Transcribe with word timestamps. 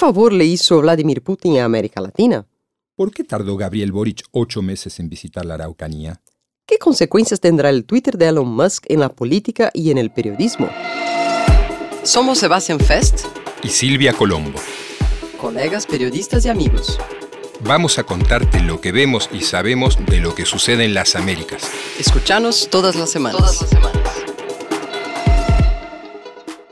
favor 0.00 0.32
le 0.32 0.46
hizo 0.46 0.80
Vladimir 0.80 1.20
Putin 1.20 1.58
a 1.58 1.66
América 1.66 2.00
Latina? 2.00 2.46
¿Por 2.96 3.12
qué 3.12 3.22
tardó 3.22 3.58
Gabriel 3.58 3.92
Boric 3.92 4.22
ocho 4.30 4.62
meses 4.62 4.98
en 4.98 5.10
visitar 5.10 5.44
la 5.44 5.54
Araucanía? 5.54 6.22
¿Qué 6.66 6.78
consecuencias 6.78 7.38
tendrá 7.38 7.68
el 7.68 7.84
Twitter 7.84 8.16
de 8.16 8.28
Elon 8.28 8.48
Musk 8.48 8.86
en 8.88 9.00
la 9.00 9.10
política 9.10 9.70
y 9.74 9.90
en 9.90 9.98
el 9.98 10.10
periodismo? 10.10 10.70
Somos 12.02 12.38
Sebastian 12.38 12.80
Fest 12.80 13.26
y 13.62 13.68
Silvia 13.68 14.14
Colombo, 14.14 14.58
colegas 15.38 15.84
periodistas 15.84 16.46
y 16.46 16.48
amigos. 16.48 16.98
Vamos 17.62 17.98
a 17.98 18.04
contarte 18.04 18.60
lo 18.60 18.80
que 18.80 18.92
vemos 18.92 19.28
y 19.34 19.42
sabemos 19.42 19.98
de 20.06 20.20
lo 20.20 20.34
que 20.34 20.46
sucede 20.46 20.86
en 20.86 20.94
las 20.94 21.14
Américas. 21.14 21.70
Escuchanos 21.98 22.70
todas 22.70 22.96
las 22.96 23.10
semanas. 23.10 23.38
Todas 23.38 23.60
las 23.60 23.70
semanas. 23.70 24.24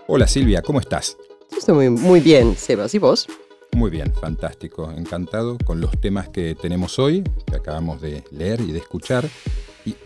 Hola 0.06 0.26
Silvia, 0.26 0.62
¿cómo 0.62 0.80
estás? 0.80 1.18
Estoy 1.58 1.74
muy, 1.74 1.90
muy 1.90 2.20
bien, 2.20 2.56
Sebas. 2.56 2.94
¿Y 2.94 2.98
vos? 2.98 3.26
Muy 3.72 3.90
bien, 3.90 4.14
fantástico. 4.14 4.92
Encantado 4.96 5.58
con 5.64 5.80
los 5.80 5.90
temas 6.00 6.28
que 6.28 6.54
tenemos 6.54 7.00
hoy, 7.00 7.24
que 7.46 7.56
acabamos 7.56 8.00
de 8.00 8.22
leer 8.30 8.60
y 8.60 8.70
de 8.70 8.78
escuchar. 8.78 9.28
Y 9.84 9.96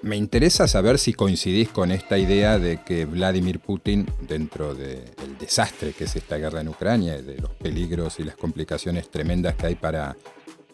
me 0.00 0.16
interesa 0.16 0.66
saber 0.66 0.98
si 0.98 1.12
coincidís 1.12 1.68
con 1.68 1.92
esta 1.92 2.16
idea 2.16 2.58
de 2.58 2.82
que 2.82 3.04
Vladimir 3.04 3.60
Putin, 3.60 4.06
dentro 4.26 4.74
del 4.74 5.04
desastre 5.38 5.92
que 5.92 6.04
es 6.04 6.16
esta 6.16 6.38
guerra 6.38 6.62
en 6.62 6.68
Ucrania, 6.68 7.18
y 7.18 7.22
de 7.22 7.36
los 7.36 7.50
peligros 7.50 8.18
y 8.18 8.24
las 8.24 8.36
complicaciones 8.36 9.10
tremendas 9.10 9.54
que 9.54 9.66
hay 9.66 9.74
para, 9.74 10.16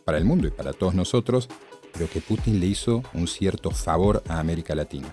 para 0.04 0.18
el 0.18 0.24
mundo 0.24 0.46
y 0.46 0.52
para 0.52 0.72
todos 0.72 0.94
nosotros, 0.94 1.48
pero 1.92 2.08
que 2.08 2.20
Putin 2.20 2.60
le 2.60 2.66
hizo 2.66 3.02
un 3.12 3.26
cierto 3.26 3.72
favor 3.72 4.22
a 4.28 4.38
América 4.38 4.76
Latina. 4.76 5.12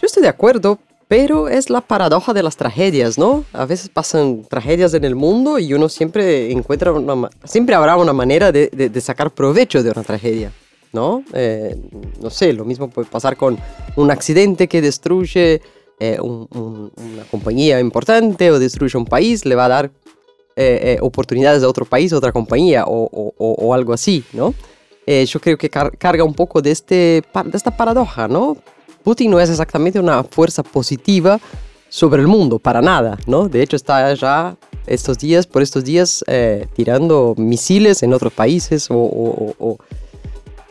Yo 0.00 0.06
estoy 0.06 0.24
de 0.24 0.28
acuerdo, 0.28 0.80
pero 1.08 1.48
es 1.48 1.70
la 1.70 1.80
paradoja 1.80 2.32
de 2.32 2.42
las 2.42 2.56
tragedias, 2.56 3.16
¿no? 3.16 3.44
A 3.52 3.64
veces 3.64 3.88
pasan 3.88 4.42
tragedias 4.42 4.92
en 4.94 5.04
el 5.04 5.14
mundo 5.14 5.58
y 5.58 5.72
uno 5.72 5.88
siempre 5.88 6.50
encuentra 6.50 6.92
una, 6.92 7.30
siempre 7.44 7.76
habrá 7.76 7.96
una 7.96 8.12
manera 8.12 8.50
de, 8.50 8.68
de, 8.68 9.00
sacar 9.00 9.30
provecho 9.30 9.82
de 9.82 9.90
una 9.90 10.02
tragedia, 10.02 10.52
¿no? 10.92 11.22
Eh, 11.32 11.76
no 12.20 12.30
sé, 12.30 12.52
lo 12.52 12.64
mismo 12.64 12.90
puede 12.90 13.08
pasar 13.08 13.36
con 13.36 13.56
un 13.94 14.10
accidente 14.10 14.66
que 14.66 14.82
destruye 14.82 15.62
eh, 16.00 16.18
una 16.20 17.24
compañía 17.30 17.78
importante 17.78 18.50
o 18.50 18.58
destruye 18.58 18.98
un 18.98 19.06
país, 19.06 19.44
le 19.44 19.54
va 19.54 19.66
a 19.66 19.68
dar 19.68 19.90
eh, 20.56 20.98
oportunidades 21.02 21.62
a 21.62 21.68
otro 21.68 21.84
país, 21.84 22.12
a 22.12 22.16
otra 22.16 22.32
compañía 22.32 22.84
o, 22.84 23.08
o, 23.12 23.32
o 23.38 23.74
algo 23.74 23.92
así, 23.92 24.24
¿no? 24.32 24.54
yo 25.06 25.38
creo 25.38 25.56
que 25.56 25.70
carga 25.70 26.24
un 26.24 26.34
poco 26.34 26.60
de, 26.60 26.72
este, 26.72 27.22
de 27.44 27.56
esta 27.56 27.76
paradoja, 27.76 28.26
¿no? 28.26 28.56
Putin 29.06 29.30
no 29.30 29.38
es 29.38 29.48
exactamente 29.48 30.00
una 30.00 30.24
fuerza 30.24 30.64
positiva 30.64 31.38
sobre 31.88 32.22
el 32.22 32.26
mundo, 32.26 32.58
para 32.58 32.82
nada, 32.82 33.16
¿no? 33.28 33.48
De 33.48 33.62
hecho, 33.62 33.76
está 33.76 34.12
ya 34.14 34.56
estos 34.84 35.16
días, 35.16 35.46
por 35.46 35.62
estos 35.62 35.84
días, 35.84 36.24
eh, 36.26 36.66
tirando 36.74 37.32
misiles 37.38 38.02
en 38.02 38.12
otros 38.12 38.32
países 38.32 38.88
o, 38.90 39.78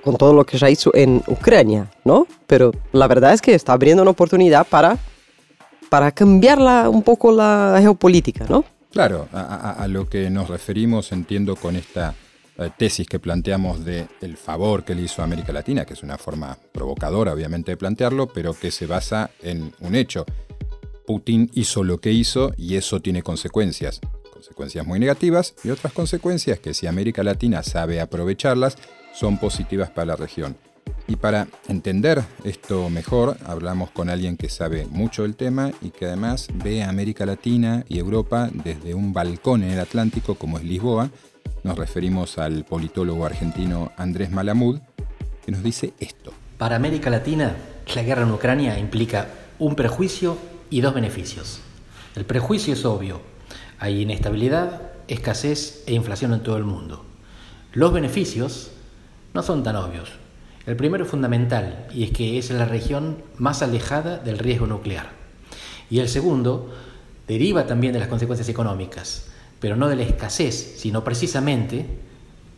con 0.03 0.17
todo 0.17 0.33
lo 0.33 0.45
que 0.45 0.57
ya 0.57 0.69
hizo 0.69 0.91
en 0.93 1.23
Ucrania, 1.27 1.89
¿no? 2.03 2.27
Pero 2.45 2.73
la 2.91 3.07
verdad 3.07 3.31
es 3.31 3.41
que 3.41 3.55
está 3.55 3.71
abriendo 3.71 4.01
una 4.01 4.11
oportunidad 4.11 4.67
para, 4.67 4.97
para 5.87 6.11
cambiar 6.11 6.59
un 6.89 7.03
poco 7.03 7.31
la 7.31 7.77
geopolítica, 7.79 8.47
¿no? 8.49 8.65
Claro, 8.91 9.29
a 9.31 9.87
lo 9.87 10.09
que 10.09 10.29
nos 10.29 10.49
referimos, 10.49 11.13
entiendo, 11.13 11.55
con 11.55 11.77
esta 11.77 12.13
tesis 12.77 13.07
que 13.07 13.19
planteamos 13.19 13.83
de 13.83 14.07
el 14.21 14.37
favor 14.37 14.83
que 14.83 14.95
le 14.95 15.03
hizo 15.03 15.21
a 15.21 15.25
América 15.25 15.51
Latina, 15.51 15.85
que 15.85 15.93
es 15.93 16.03
una 16.03 16.17
forma 16.17 16.57
provocadora 16.71 17.33
obviamente 17.33 17.71
de 17.71 17.77
plantearlo, 17.77 18.27
pero 18.27 18.53
que 18.53 18.71
se 18.71 18.87
basa 18.87 19.31
en 19.41 19.73
un 19.79 19.95
hecho. 19.95 20.25
Putin 21.05 21.49
hizo 21.53 21.83
lo 21.83 21.99
que 21.99 22.11
hizo 22.11 22.53
y 22.57 22.75
eso 22.75 22.99
tiene 22.99 23.21
consecuencias, 23.21 23.99
consecuencias 24.31 24.85
muy 24.85 24.99
negativas 24.99 25.53
y 25.63 25.69
otras 25.69 25.93
consecuencias 25.93 26.59
que 26.59 26.73
si 26.73 26.87
América 26.87 27.23
Latina 27.23 27.61
sabe 27.61 28.01
aprovecharlas 28.01 28.77
son 29.13 29.37
positivas 29.37 29.89
para 29.89 30.07
la 30.07 30.15
región. 30.15 30.57
Y 31.07 31.17
para 31.17 31.47
entender 31.67 32.23
esto 32.43 32.89
mejor, 32.89 33.37
hablamos 33.45 33.91
con 33.91 34.09
alguien 34.09 34.37
que 34.37 34.49
sabe 34.49 34.87
mucho 34.87 35.21
del 35.21 35.35
tema 35.35 35.71
y 35.81 35.91
que 35.91 36.05
además 36.05 36.47
ve 36.53 36.83
a 36.83 36.89
América 36.89 37.25
Latina 37.25 37.85
y 37.87 37.99
Europa 37.99 38.49
desde 38.51 38.95
un 38.95 39.13
balcón 39.13 39.63
en 39.63 39.71
el 39.71 39.79
Atlántico 39.79 40.35
como 40.35 40.57
es 40.57 40.63
Lisboa, 40.63 41.11
nos 41.65 41.79
referimos 41.79 42.37
al 42.37 42.63
politólogo 42.63 43.25
argentino 43.25 43.91
Andrés 43.97 44.29
Malamud, 44.29 44.79
que 45.43 45.51
nos 45.51 45.63
dice 45.63 45.93
esto. 45.99 46.31
Para 46.59 46.75
América 46.75 47.09
Latina, 47.09 47.55
la 47.95 48.03
guerra 48.03 48.21
en 48.21 48.31
Ucrania 48.31 48.77
implica 48.77 49.29
un 49.57 49.75
prejuicio 49.75 50.37
y 50.69 50.81
dos 50.81 50.93
beneficios. 50.93 51.61
El 52.15 52.25
prejuicio 52.25 52.73
es 52.73 52.85
obvio. 52.85 53.19
Hay 53.79 54.03
inestabilidad, 54.03 54.91
escasez 55.07 55.83
e 55.87 55.95
inflación 55.95 56.33
en 56.33 56.43
todo 56.43 56.57
el 56.57 56.65
mundo. 56.65 57.03
Los 57.73 57.91
beneficios 57.91 58.69
no 59.33 59.41
son 59.41 59.63
tan 59.63 59.75
obvios. 59.75 60.11
El 60.67 60.75
primero 60.75 61.05
es 61.05 61.09
fundamental 61.09 61.87
y 61.91 62.03
es 62.03 62.11
que 62.11 62.37
es 62.37 62.51
la 62.51 62.65
región 62.65 63.23
más 63.39 63.63
alejada 63.63 64.19
del 64.19 64.37
riesgo 64.37 64.67
nuclear. 64.67 65.09
Y 65.89 65.97
el 65.97 66.09
segundo 66.09 66.71
deriva 67.27 67.65
también 67.65 67.91
de 67.91 67.99
las 67.99 68.07
consecuencias 68.07 68.49
económicas 68.49 69.31
pero 69.59 69.75
no 69.75 69.87
de 69.87 69.95
la 69.95 70.03
escasez, 70.03 70.75
sino 70.77 71.03
precisamente 71.03 71.85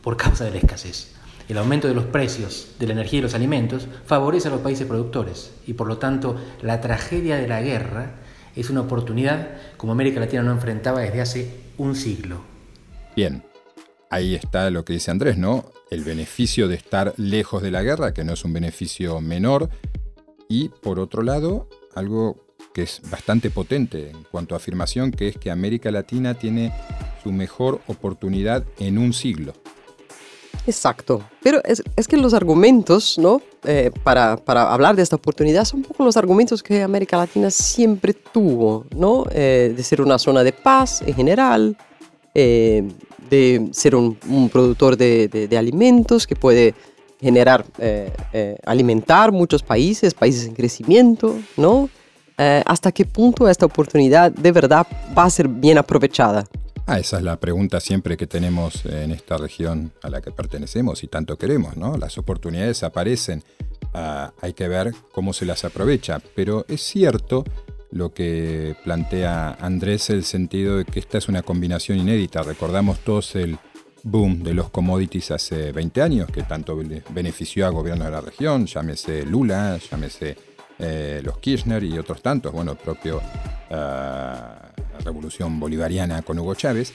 por 0.02 0.18
causa 0.18 0.46
de 0.46 0.52
la 0.52 0.58
escasez. 0.58 1.14
El 1.50 1.58
aumento 1.58 1.88
de 1.88 1.94
los 1.94 2.06
precios 2.06 2.76
de 2.80 2.88
la 2.88 2.94
energía 2.94 3.20
y 3.20 3.22
los 3.22 3.34
alimentos 3.34 3.88
favorece 4.06 4.50
a 4.50 4.52
los 4.52 4.62
países 4.62 4.86
productores 4.86 5.52
y 5.66 5.74
por 5.74 5.88
lo 5.88 5.98
tanto 5.98 6.36
la 6.62 6.82
tragedia 6.82 7.38
de 7.38 7.48
la 7.48 7.62
guerra 7.62 8.12
es 8.56 8.70
una 8.70 8.82
oportunidad 8.82 9.50
como 9.78 9.94
América 9.94 10.20
Latina 10.20 10.44
no 10.44 10.52
enfrentaba 10.52 11.02
desde 11.02 11.22
hace 11.22 11.52
un 11.78 11.96
siglo. 11.96 12.42
Bien, 13.16 13.44
ahí 14.10 14.36
está 14.36 14.70
lo 14.72 14.84
que 14.84 14.94
dice 14.94 15.12
Andrés, 15.12 15.38
¿no? 15.38 15.66
El 15.90 16.04
beneficio 16.04 16.68
de 16.68 16.76
estar 16.76 17.14
lejos 17.18 17.62
de 17.62 17.72
la 17.72 17.84
guerra, 17.84 18.14
que 18.14 18.24
no 18.24 18.34
es 18.34 18.44
un 18.44 18.54
beneficio 18.54 19.22
menor, 19.22 19.70
y 20.50 20.70
por 20.70 21.00
otro 21.00 21.22
lado, 21.22 21.70
algo 21.96 22.47
que 22.78 22.84
es 22.84 23.02
bastante 23.10 23.50
potente 23.50 24.12
en 24.12 24.24
cuanto 24.30 24.54
a 24.54 24.58
afirmación, 24.58 25.10
que 25.10 25.30
es 25.30 25.38
que 25.40 25.50
América 25.50 25.90
Latina 25.90 26.36
tiene 26.36 26.72
su 27.24 27.32
mejor 27.32 27.82
oportunidad 27.88 28.66
en 28.78 29.00
un 29.00 29.14
siglo. 29.14 29.54
Exacto, 30.68 31.24
pero 31.42 31.60
es, 31.64 31.82
que 32.08 32.18
los 32.18 32.36
argumentos, 32.36 33.18
¿no? 33.18 33.42
Eh, 33.64 33.90
para, 34.04 34.38
hablar 34.72 34.96
de 34.96 35.02
esta 35.02 35.16
oportunidad 35.16 35.66
son 35.66 35.80
un 35.80 35.86
poco 35.86 36.06
los 36.06 36.18
argumentos 36.18 36.62
que 36.62 36.84
América 36.84 37.18
Latina 37.18 37.50
siempre 37.50 38.14
tuvo, 38.14 38.86
¿no? 38.96 39.26
Eh, 39.32 39.74
de 39.76 39.84
ser 39.84 40.00
una 40.00 40.20
zona 40.20 40.44
de 40.44 40.52
paz 40.54 41.02
en 41.02 41.16
general, 41.16 41.76
eh, 42.36 42.88
de 43.28 43.70
ser 43.72 43.96
un, 43.96 44.20
productor 44.54 44.98
de, 44.98 45.28
de, 45.50 45.58
alimentos 45.58 46.28
que 46.28 46.36
puede 46.36 46.76
generar, 47.20 47.66
alimentar 48.68 49.32
muchos 49.32 49.64
países, 49.64 50.14
países 50.14 50.46
en 50.46 50.54
crecimiento, 50.54 51.36
¿no? 51.58 51.90
Eh, 52.38 52.62
¿hasta 52.66 52.92
qué 52.92 53.06
punto 53.06 53.50
esta 53.50 53.66
oportunidad 53.66 54.32
de 54.32 54.52
verdad 54.52 54.86
va 55.18 55.24
a 55.24 55.30
ser 55.30 55.48
bien 55.48 55.78
aprovechada? 55.78 56.46
Ah, 56.86 57.00
esa 57.00 57.18
es 57.18 57.24
la 57.24 57.38
pregunta 57.38 57.80
siempre 57.80 58.16
que 58.16 58.28
tenemos 58.28 58.86
en 58.86 59.12
esta 59.12 59.38
región 59.38 59.92
a 60.04 60.10
la 60.10 60.22
que 60.22 60.32
pertenecemos 60.32 61.04
y 61.04 61.08
tanto 61.08 61.38
queremos, 61.38 61.76
¿no? 61.76 61.98
Las 61.98 62.18
oportunidades 62.18 62.84
aparecen, 62.84 63.44
ah, 63.94 64.32
hay 64.40 64.54
que 64.54 64.68
ver 64.68 64.94
cómo 65.12 65.34
se 65.34 65.46
las 65.46 65.66
aprovecha, 65.66 66.22
pero 66.36 66.64
es 66.70 66.82
cierto 66.82 67.44
lo 67.92 68.14
que 68.14 68.76
plantea 68.84 69.58
Andrés, 69.60 70.10
el 70.12 70.24
sentido 70.24 70.78
de 70.78 70.86
que 70.86 71.00
esta 71.00 71.18
es 71.18 71.28
una 71.28 71.42
combinación 71.42 71.98
inédita. 71.98 72.44
Recordamos 72.44 73.00
todos 73.00 73.36
el 73.36 73.58
boom 74.04 74.44
de 74.44 74.54
los 74.54 74.70
commodities 74.70 75.32
hace 75.32 75.72
20 75.72 76.02
años, 76.02 76.30
que 76.32 76.44
tanto 76.44 76.80
benefició 77.10 77.66
a 77.66 77.70
gobiernos 77.70 78.06
de 78.06 78.12
la 78.12 78.22
región, 78.22 78.66
llámese 78.66 79.26
Lula, 79.26 79.78
llámese 79.92 80.38
eh, 80.80 81.22
los 81.24 81.40
Kirchner 81.40 81.84
y 81.84 81.98
otros 81.98 82.22
tantos, 82.22 82.52
bueno, 82.52 82.72
el 82.72 82.78
propio 82.78 83.22
eh, 83.70 84.34
Revolución 85.04 85.60
Bolivariana 85.60 86.22
con 86.22 86.40
Hugo 86.40 86.56
Chávez, 86.56 86.94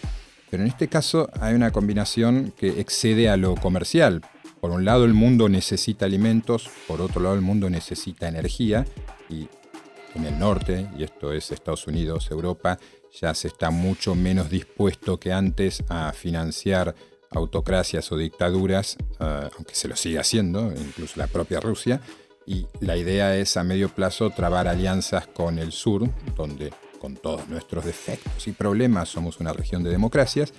pero 0.51 0.63
en 0.63 0.69
este 0.69 0.89
caso 0.89 1.31
hay 1.41 1.55
una 1.55 1.71
combinación 1.71 2.53
que 2.57 2.81
excede 2.81 3.29
a 3.29 3.37
lo 3.37 3.55
comercial. 3.55 4.23
Por 4.61 4.71
un 4.71 4.85
lado 4.85 5.05
el 5.05 5.15
mundo 5.15 5.49
necesita 5.49 6.05
alimentos, 6.05 6.71
por 6.87 7.01
otro 7.01 7.21
lado 7.21 7.35
el 7.35 7.41
mundo 7.41 7.69
necesita 7.71 8.29
energía 8.29 8.85
y 9.29 9.49
en 10.15 10.27
el 10.27 10.39
norte, 10.39 10.89
y 10.97 11.05
esto 11.05 11.33
es 11.33 11.51
Estados 11.51 11.87
Unidos, 11.87 12.31
Europa, 12.31 12.79
ya 13.19 13.35
se 13.35 13.49
está 13.49 13.71
mucho 13.71 14.15
menos 14.15 14.51
dispuesto 14.51 15.19
que 15.19 15.33
antes 15.33 15.83
a 15.89 16.13
financiar 16.13 16.95
autocracias 17.31 18.13
o 18.13 18.17
dictaduras, 18.17 18.97
eh, 19.21 19.49
aunque 19.57 19.75
se 19.75 19.89
lo 19.89 19.97
sigue 19.97 20.19
haciendo, 20.19 20.73
incluso 20.73 21.15
la 21.17 21.27
propia 21.27 21.61
Rusia, 21.61 22.01
y 22.47 22.67
la 22.81 22.97
idea 22.97 23.37
es 23.37 23.57
a 23.57 23.65
medio 23.65 23.89
plazo 23.89 24.31
trabar 24.31 24.69
alianzas 24.69 25.27
con 25.27 25.59
el 25.59 25.73
sur, 25.73 26.09
donde 26.37 26.73
con 27.01 27.17
todos 27.17 27.49
nuestros 27.49 27.85
defectos 27.85 28.47
y 28.47 28.53
problemas 28.53 29.09
somos 29.09 29.41
una 29.41 29.53
región 29.53 29.83
de 29.83 29.91
democracias. 29.91 30.53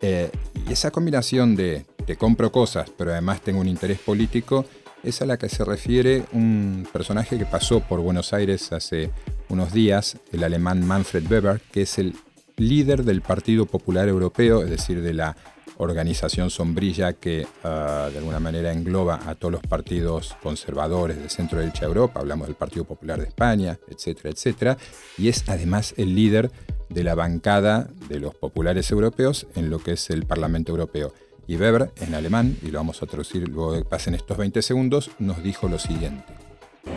Eh, 0.00 0.30
y 0.66 0.72
esa 0.72 0.90
combinación 0.90 1.56
de 1.56 1.84
te 2.06 2.16
compro 2.16 2.50
cosas, 2.50 2.90
pero 2.96 3.12
además 3.12 3.40
tengo 3.42 3.60
un 3.60 3.68
interés 3.68 3.98
político, 3.98 4.64
es 5.02 5.20
a 5.22 5.26
la 5.26 5.38
que 5.38 5.48
se 5.48 5.64
refiere 5.64 6.24
un 6.32 6.86
personaje 6.92 7.38
que 7.38 7.46
pasó 7.46 7.80
por 7.80 8.00
Buenos 8.00 8.32
Aires 8.32 8.72
hace 8.72 9.10
unos 9.48 9.72
días, 9.72 10.18
el 10.32 10.44
alemán 10.44 10.86
Manfred 10.86 11.30
Weber, 11.30 11.60
que 11.72 11.82
es 11.82 11.98
el 11.98 12.14
líder 12.56 13.04
del 13.04 13.22
Partido 13.22 13.66
Popular 13.66 14.08
Europeo, 14.08 14.62
es 14.62 14.70
decir, 14.70 15.02
de 15.02 15.14
la 15.14 15.36
organización 15.80 16.50
sombrilla 16.50 17.14
que 17.14 17.46
ah, 17.64 18.08
de 18.12 18.18
alguna 18.18 18.38
manera 18.38 18.72
engloba 18.72 19.20
a 19.26 19.34
todos 19.34 19.52
los 19.52 19.62
partidos 19.62 20.36
conservadores 20.42 21.20
de 21.20 21.28
centro 21.28 21.58
derecha 21.58 21.86
Europa, 21.86 22.20
hablamos 22.20 22.46
del 22.46 22.56
Partido 22.56 22.84
Popular 22.84 23.20
de 23.20 23.26
España, 23.26 23.78
etcétera, 23.88 24.30
etcétera, 24.30 24.78
y 25.18 25.28
es 25.28 25.44
además 25.48 25.94
el 25.96 26.14
líder 26.14 26.50
de 26.88 27.04
la 27.04 27.14
bancada 27.14 27.88
de 28.08 28.20
los 28.20 28.34
populares 28.34 28.90
europeos 28.90 29.46
en 29.54 29.70
lo 29.70 29.78
que 29.78 29.92
es 29.92 30.10
el 30.10 30.26
Parlamento 30.26 30.72
Europeo. 30.72 31.12
Y 31.46 31.56
Weber, 31.56 31.90
en 31.96 32.14
alemán, 32.14 32.56
y 32.62 32.70
lo 32.70 32.78
vamos 32.78 33.02
a 33.02 33.06
traducir 33.06 33.48
luego 33.48 33.72
de 33.72 33.78
que 33.80 33.88
pasen 33.88 34.14
estos 34.14 34.36
20 34.36 34.62
segundos, 34.62 35.10
nos 35.18 35.42
dijo 35.42 35.68
lo 35.68 35.78
siguiente. 35.78 36.24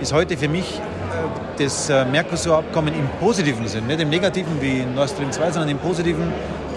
ist 0.01 0.13
heute 0.13 0.37
für 0.37 0.47
mich 0.47 0.79
äh, 0.79 1.63
das 1.63 1.89
äh, 1.89 2.05
Mercosur-Abkommen 2.05 2.93
im 2.93 3.07
positiven 3.19 3.67
Sinn, 3.67 3.87
nicht 3.87 3.99
im 3.99 4.09
negativen 4.09 4.61
wie 4.61 4.85
Nord 4.85 5.09
Stream 5.09 5.31
2, 5.31 5.51
sondern 5.51 5.69
im 5.69 5.77
positiven 5.77 6.31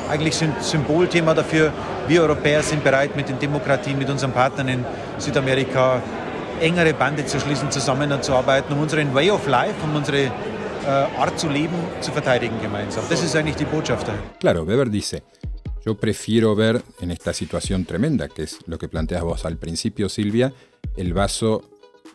eigentlich 0.08 0.42
ein 0.42 0.54
Symbolthema 0.60 1.34
dafür. 1.34 1.72
Wir 2.08 2.22
Europäer 2.22 2.62
sind 2.62 2.82
bereit, 2.82 3.16
mit 3.16 3.28
den 3.28 3.38
Demokratien, 3.38 3.98
mit 3.98 4.08
unseren 4.08 4.32
Partnern 4.32 4.68
in 4.68 4.84
Südamerika 5.18 6.02
engere 6.60 6.94
Bande 6.94 7.24
zu 7.26 7.38
schließen, 7.38 7.70
zusammenzuarbeiten, 7.70 8.74
um 8.74 8.80
unseren 8.80 9.14
Way 9.14 9.30
of 9.30 9.46
Life, 9.46 9.74
um 9.84 9.96
unsere 9.96 10.24
äh, 10.24 11.18
Art 11.18 11.38
zu 11.38 11.48
leben, 11.48 11.76
zu 12.00 12.12
verteidigen 12.12 12.60
gemeinsam. 12.60 13.04
Das 13.08 13.22
ist 13.22 13.34
eigentlich 13.36 13.56
die 13.56 13.64
Botschaft 13.64 14.08
dahin. 14.08 14.20
Claro, 14.40 14.66
Weber 14.66 14.86
dice, 14.86 15.22
yo 15.84 15.94
prefiero 15.94 16.54
ver 16.54 16.82
en 17.00 17.10
esta 17.10 17.32
situación 17.32 17.84
tremenda, 17.84 18.28
que 18.28 18.44
es 18.44 18.58
lo 18.66 18.78
que 18.78 18.88
planteas 18.88 19.22
vos 19.22 19.44
al 19.44 19.56
principio, 19.56 20.08
Silvia, 20.08 20.52
el 20.96 21.12
vaso 21.12 21.62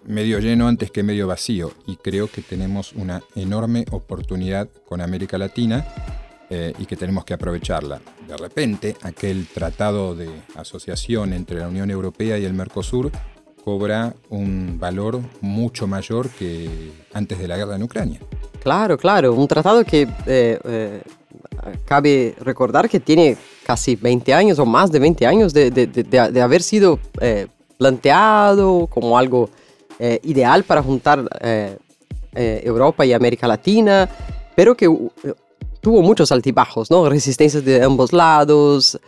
medio 0.05 0.39
lleno 0.39 0.67
antes 0.67 0.89
que 0.89 1.03
medio 1.03 1.27
vacío 1.27 1.71
y 1.85 1.95
creo 1.97 2.27
que 2.27 2.41
tenemos 2.41 2.93
una 2.93 3.21
enorme 3.35 3.85
oportunidad 3.91 4.67
con 4.87 4.99
América 5.01 5.37
Latina 5.37 5.85
eh, 6.53 6.73
y 6.77 6.85
que 6.85 6.97
tenemos 6.97 7.23
que 7.23 7.33
aprovecharla. 7.33 8.01
De 8.27 8.35
repente, 8.35 8.97
aquel 9.03 9.47
tratado 9.47 10.13
de 10.15 10.29
asociación 10.57 11.31
entre 11.31 11.57
la 11.57 11.69
Unión 11.69 11.89
Europea 11.89 12.37
y 12.37 12.43
el 12.43 12.51
Mercosur 12.51 13.09
cobra 13.63 14.13
un 14.27 14.77
valor 14.77 15.21
mucho 15.39 15.87
mayor 15.87 16.29
que 16.29 16.91
antes 17.13 17.39
de 17.39 17.47
la 17.47 17.55
guerra 17.55 17.77
en 17.77 17.83
Ucrania. 17.83 18.19
Claro, 18.61 18.97
claro, 18.97 19.33
un 19.33 19.47
tratado 19.47 19.85
que 19.85 20.01
eh, 20.25 20.59
eh, 20.65 21.01
cabe 21.85 22.35
recordar 22.41 22.89
que 22.89 22.99
tiene 22.99 23.37
casi 23.65 23.95
20 23.95 24.33
años 24.33 24.59
o 24.59 24.65
más 24.65 24.91
de 24.91 24.99
20 24.99 25.25
años 25.25 25.53
de, 25.53 25.71
de, 25.71 25.87
de, 25.87 26.41
haber 26.41 26.61
sido 26.63 26.99
planteado 27.77 28.87
como 28.87 29.17
algo 29.17 29.49
ideal 30.21 30.65
para 30.65 30.83
juntar 30.83 31.29
Europa 32.33 33.05
y 33.05 33.13
América 33.13 33.47
Latina, 33.47 34.09
pero 34.53 34.75
que 34.75 34.89
tuvo 35.81 36.01
muchos 36.01 36.31
altibajos, 36.31 36.89
¿no? 36.89 37.09
Resistencias 37.09 37.65
de 37.65 37.83
ambos 37.83 38.13
lados, 38.13 38.99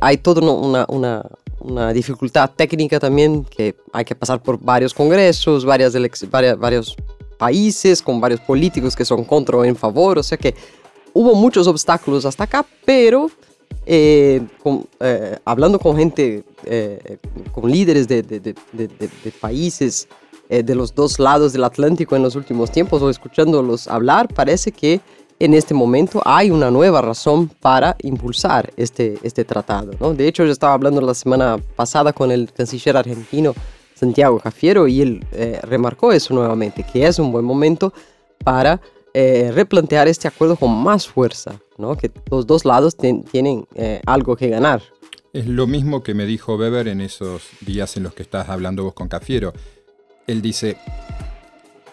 hay 0.00 0.16
toda 0.16 0.42
una, 0.42 0.84
una, 0.88 1.24
una, 1.60 1.92
dificultad 1.92 2.50
técnica 2.56 2.98
también, 2.98 3.44
que 3.44 3.76
hay 3.92 4.04
que 4.04 4.14
pasar 4.14 4.42
por 4.42 4.58
varios 4.58 4.92
congresos, 4.92 5.64
varias, 5.64 5.94
varias 6.28 6.58
varios 6.58 6.96
países, 7.36 8.02
con 8.02 8.20
varios 8.20 8.40
políticos 8.40 8.96
que 8.96 9.04
son 9.04 9.24
contra 9.24 9.56
o 9.56 9.64
en 9.64 9.76
favor, 9.76 10.18
o 10.18 10.22
sea 10.22 10.38
que 10.38 10.54
hubo 11.12 11.34
muchos 11.34 11.66
obstáculos 11.66 12.24
hasta 12.24 12.44
acá, 12.44 12.66
pero 12.84 13.30
eh, 13.84 14.42
eh, 15.00 15.38
hablando 15.44 15.78
con 15.78 15.96
gente, 15.96 16.44
eh, 16.64 17.18
con 17.52 17.70
líderes 17.70 18.08
de, 18.08 18.22
de, 18.22 18.40
de, 18.40 18.54
de 18.72 19.30
países 19.40 20.08
eh, 20.48 20.62
de 20.62 20.76
los 20.76 20.94
dos 20.94 21.18
lados 21.18 21.52
del 21.52 21.64
Atlántico 21.64 22.14
en 22.14 22.22
los 22.22 22.36
últimos 22.36 22.70
tiempos 22.70 23.02
o 23.02 23.10
escuchándolos 23.10 23.88
hablar, 23.88 24.28
parece 24.32 24.70
que 24.70 25.00
en 25.38 25.54
este 25.54 25.74
momento 25.74 26.22
hay 26.24 26.50
una 26.50 26.70
nueva 26.70 27.02
razón 27.02 27.48
para 27.48 27.96
impulsar 28.02 28.72
este, 28.76 29.18
este 29.22 29.44
tratado. 29.44 29.92
¿no? 30.00 30.14
De 30.14 30.26
hecho, 30.28 30.44
yo 30.44 30.52
estaba 30.52 30.74
hablando 30.74 31.00
la 31.00 31.14
semana 31.14 31.58
pasada 31.76 32.12
con 32.12 32.30
el 32.30 32.52
canciller 32.52 32.96
argentino 32.96 33.54
Santiago 33.94 34.38
Cafiero 34.38 34.88
y 34.88 35.00
él 35.00 35.26
eh, 35.32 35.60
remarcó 35.62 36.12
eso 36.12 36.34
nuevamente, 36.34 36.84
que 36.84 37.06
es 37.06 37.18
un 37.18 37.32
buen 37.32 37.44
momento 37.44 37.92
para 38.44 38.80
eh, 39.14 39.50
replantear 39.54 40.08
este 40.08 40.28
acuerdo 40.28 40.56
con 40.56 40.70
más 40.70 41.06
fuerza, 41.06 41.58
¿no? 41.78 41.96
que 41.96 42.10
los 42.30 42.46
dos 42.46 42.64
lados 42.64 42.96
tienen 42.96 43.66
algo 44.06 44.36
que 44.36 44.48
ganar. 44.48 44.82
Es 45.32 45.46
lo 45.46 45.66
mismo 45.66 46.02
que 46.02 46.14
me 46.14 46.24
dijo 46.24 46.56
Weber 46.56 46.88
en 46.88 47.00
esos 47.00 47.42
días 47.60 47.96
en 47.96 48.02
los 48.02 48.14
que 48.14 48.22
estás 48.22 48.48
hablando 48.48 48.84
vos 48.84 48.94
con 48.94 49.08
Cafiero 49.08 49.52
él 50.26 50.42
dice, 50.42 50.76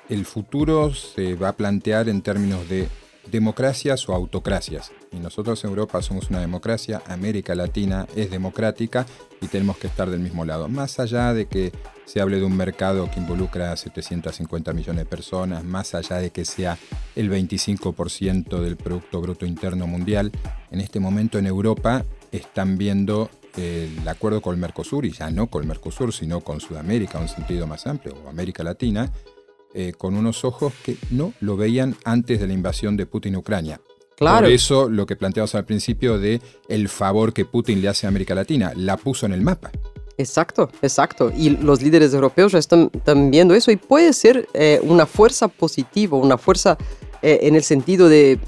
el 0.09 0.25
futuro 0.25 0.93
se 0.93 1.35
va 1.35 1.49
a 1.49 1.55
plantear 1.55 2.09
en 2.09 2.21
términos 2.21 2.67
de 2.67 2.87
democracias 3.31 4.07
o 4.09 4.13
autocracias. 4.13 4.91
Y 5.11 5.17
nosotros 5.17 5.63
en 5.63 5.69
Europa 5.69 6.01
somos 6.01 6.29
una 6.29 6.39
democracia, 6.39 7.01
América 7.07 7.55
Latina 7.55 8.07
es 8.15 8.31
democrática 8.31 9.05
y 9.41 9.47
tenemos 9.47 9.77
que 9.77 9.87
estar 9.87 10.09
del 10.09 10.19
mismo 10.19 10.45
lado. 10.45 10.67
Más 10.67 10.99
allá 10.99 11.33
de 11.33 11.45
que 11.45 11.71
se 12.05 12.21
hable 12.21 12.37
de 12.37 12.43
un 12.43 12.57
mercado 12.57 13.09
que 13.09 13.19
involucra 13.19 13.71
a 13.71 13.77
750 13.77 14.73
millones 14.73 15.05
de 15.05 15.09
personas, 15.09 15.63
más 15.63 15.95
allá 15.95 16.17
de 16.17 16.31
que 16.31 16.45
sea 16.45 16.77
el 17.15 17.31
25% 17.31 18.59
del 18.59 18.75
Producto 18.75 19.21
Bruto 19.21 19.45
Interno 19.45 19.87
Mundial, 19.87 20.31
en 20.71 20.81
este 20.81 20.99
momento 20.99 21.37
en 21.37 21.47
Europa 21.47 22.03
están 22.31 22.77
viendo 22.77 23.29
el 23.55 24.07
acuerdo 24.07 24.41
con 24.41 24.55
el 24.55 24.59
Mercosur, 24.59 25.05
y 25.05 25.11
ya 25.11 25.29
no 25.29 25.47
con 25.47 25.61
el 25.61 25.67
Mercosur, 25.67 26.11
sino 26.11 26.41
con 26.41 26.59
Sudamérica, 26.59 27.19
en 27.19 27.25
un 27.25 27.29
sentido 27.29 27.67
más 27.67 27.85
amplio, 27.85 28.15
o 28.25 28.29
América 28.29 28.63
Latina, 28.63 29.11
eh, 29.73 29.93
con 29.97 30.15
unos 30.15 30.45
ojos 30.45 30.73
que 30.83 30.97
no 31.11 31.33
lo 31.39 31.57
veían 31.57 31.95
antes 32.03 32.39
de 32.39 32.47
la 32.47 32.53
invasión 32.53 32.97
de 32.97 33.05
Putin 33.05 33.35
a 33.35 33.39
Ucrania. 33.39 33.81
Claro. 34.17 34.45
Por 34.45 34.53
eso 34.53 34.89
lo 34.89 35.05
que 35.05 35.15
planteamos 35.15 35.55
al 35.55 35.65
principio 35.65 36.19
de 36.19 36.41
el 36.69 36.87
favor 36.87 37.33
que 37.33 37.45
Putin 37.45 37.81
le 37.81 37.87
hace 37.87 38.05
a 38.05 38.09
América 38.09 38.35
Latina, 38.35 38.71
la 38.75 38.97
puso 38.97 39.25
en 39.25 39.33
el 39.33 39.41
mapa. 39.41 39.71
Exacto, 40.17 40.69
exacto. 40.81 41.31
Y 41.35 41.49
los 41.49 41.81
líderes 41.81 42.13
europeos 42.13 42.51
ya 42.51 42.59
están, 42.59 42.91
viendo 43.31 43.55
eso 43.55 43.71
y 43.71 43.77
puede 43.77 44.13
ser 44.13 44.47
eh, 44.53 44.79
una 44.83 45.05
fuerza 45.05 45.47
positiva, 45.47 46.17
una 46.17 46.37
fuerza 46.37 46.77
eh, 47.21 47.39
en 47.43 47.55
el 47.55 47.63
sentido 47.63 48.09
de 48.09 48.39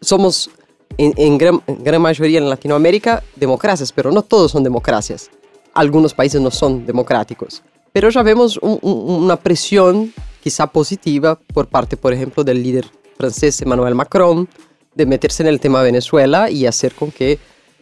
somos 0.00 0.50
en, 0.96 1.38
gran, 1.38 1.62
mayoría 2.00 2.38
en 2.38 2.48
Latinoamérica 2.48 3.22
democracias, 3.36 3.92
pero 3.92 4.12
no 4.12 4.22
todos 4.22 4.52
son 4.52 4.62
democracias. 4.62 5.30
Algunos 5.72 6.14
países 6.14 6.40
no 6.40 6.50
son 6.50 6.86
democráticos. 6.86 7.62
Pero 7.92 8.08
ya 8.10 8.22
vemos 8.22 8.58
una 8.62 9.36
presión 9.36 10.12
quizá 10.44 10.66
positiva 10.66 11.40
por 11.54 11.68
parte, 11.68 11.96
por 11.96 12.12
ejemplo, 12.12 12.44
del 12.44 12.62
líder 12.62 12.84
francés 13.16 13.62
Emmanuel 13.62 13.94
Macron 13.94 14.46
de 14.94 15.06
meterse 15.06 15.42
en 15.42 15.48
el 15.48 15.58
tema 15.58 15.80
Venezuela 15.80 16.50
y 16.50 16.66
hacer 16.66 16.94
con 16.94 17.10
que, 17.10 17.38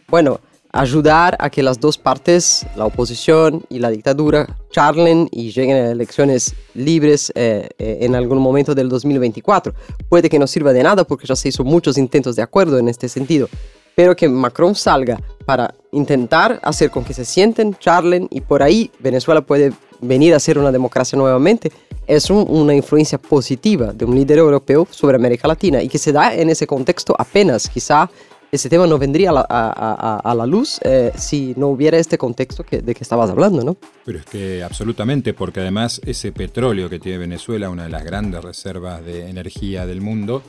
bueno, 0.07 0.39
ayudar 0.71 1.35
a 1.41 1.49
que 1.49 1.61
las 1.61 1.81
dos 1.81 1.97
partes, 1.97 2.65
la 2.77 2.85
oposición 2.85 3.65
y 3.67 3.79
la 3.79 3.89
dictadura, 3.89 4.47
charlen 4.71 5.27
y 5.29 5.51
lleguen 5.51 5.75
a 5.75 5.91
elecciones 5.91 6.55
libres 6.73 7.33
eh, 7.35 7.67
eh, 7.77 7.97
en 7.99 8.15
algún 8.15 8.37
momento 8.37 8.73
del 8.73 8.87
2024. 8.87 9.73
Puede 10.07 10.29
que 10.29 10.39
no 10.39 10.47
sirva 10.47 10.71
de 10.71 10.83
nada 10.83 11.03
porque 11.03 11.27
ya 11.27 11.35
se 11.35 11.49
hizo 11.49 11.65
muchos 11.65 11.97
intentos 11.97 12.37
de 12.37 12.43
acuerdo 12.43 12.79
en 12.79 12.87
este 12.87 13.09
sentido, 13.09 13.49
pero 13.93 14.15
que 14.15 14.29
Macron 14.29 14.73
salga 14.73 15.21
para 15.45 15.73
intentar 15.91 16.59
hacer 16.63 16.89
con 16.89 17.03
que 17.03 17.13
se 17.13 17.25
sienten, 17.25 17.75
charlen 17.75 18.27
y 18.31 18.41
por 18.41 18.63
ahí 18.63 18.91
Venezuela 18.99 19.41
puede 19.41 19.73
venir 20.01 20.33
a 20.33 20.39
ser 20.39 20.57
una 20.57 20.71
democracia 20.71 21.17
nuevamente, 21.17 21.71
es 22.07 22.29
una 22.29 22.73
influencia 22.73 23.17
positiva 23.17 23.93
de 23.93 24.05
un 24.05 24.15
líder 24.15 24.39
europeo 24.39 24.87
sobre 24.91 25.15
América 25.15 25.47
Latina 25.47 25.81
y 25.81 25.87
que 25.87 25.97
se 25.97 26.11
da 26.11 26.33
en 26.33 26.49
ese 26.49 26.67
contexto 26.67 27.15
apenas, 27.17 27.69
quizá 27.69 28.09
ese 28.51 28.69
tema 28.69 28.85
no 28.85 28.99
vendría 28.99 29.31
a 29.31 30.33
la, 30.35 30.45
luz 30.45 30.79
eh, 30.83 31.11
si 31.15 31.55
no 31.57 31.69
hubiera 31.69 31.97
este 31.97 32.19
contexto 32.19 32.63
que, 32.63 32.83
de 32.83 32.93
que 32.93 33.03
estabas 33.03 33.31
hablando, 33.31 33.63
¿no? 33.63 33.77
Pero 34.05 34.19
es 34.19 34.25
que 34.25 34.61
absolutamente, 34.61 35.33
porque 35.33 35.61
además 35.61 35.99
ese 36.05 36.31
petróleo 36.31 36.87
que 36.87 36.99
tiene 36.99 37.17
Venezuela, 37.17 37.71
una 37.71 37.85
de 37.85 37.89
las 37.89 38.03
grandes 38.03 38.43
reservas 38.43 39.03
de 39.03 39.27
energía 39.27 39.87
del 39.87 40.01
mundo, 40.01 40.43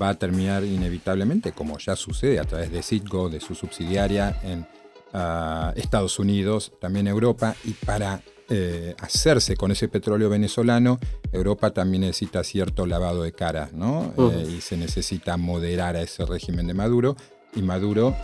va 0.00 0.10
a 0.10 0.14
terminar 0.14 0.64
inevitablemente, 0.64 1.52
como 1.52 1.78
ya 1.78 1.96
sucede 1.96 2.38
a 2.38 2.44
través 2.44 2.72
de 2.72 2.82
Citgo, 2.82 3.28
de 3.28 3.40
su 3.40 3.54
subsidiaria 3.54 4.38
en 4.42 4.66
ah, 5.12 5.72
Estados 5.76 6.18
Unidos, 6.18 6.72
también 6.80 7.06
Europa, 7.06 7.54
y 7.64 7.72
para 7.72 8.20
eh, 8.50 8.94
hacerse 9.00 9.56
con 9.56 9.70
ese 9.70 9.88
petróleo 9.88 10.28
venezolano, 10.28 10.98
Europa 11.32 11.70
también 11.70 12.02
necesita 12.02 12.44
cierto 12.44 12.84
lavado 12.84 13.22
de 13.22 13.32
cara, 13.32 13.70
¿no? 13.72 14.12
Eh, 14.18 14.56
y 14.58 14.60
se 14.60 14.76
necesita 14.76 15.38
moderar 15.38 15.96
a 15.96 16.02
ese 16.02 16.26
régimen 16.26 16.66
de 16.66 16.74
Maduro 16.74 17.16
y 17.56 17.62
Maduro 17.62 18.14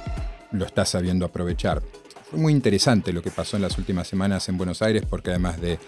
lo 0.53 0.67
está 0.67 0.85
sabiendo 0.85 1.25
aprovechar. 1.25 1.83
Fue 2.31 2.39
muy 2.39 2.53
interesante 2.53 3.13
lo 3.15 3.23
que 3.23 3.31
pasó 3.31 3.57
en 3.57 3.63
las 3.63 3.79
últimas 3.79 4.09
semanas 4.09 4.49
en 4.49 4.59
Buenos 4.59 4.83
Aires 4.83 5.05
porque 5.09 5.31
además 5.31 5.61
de 5.61 5.79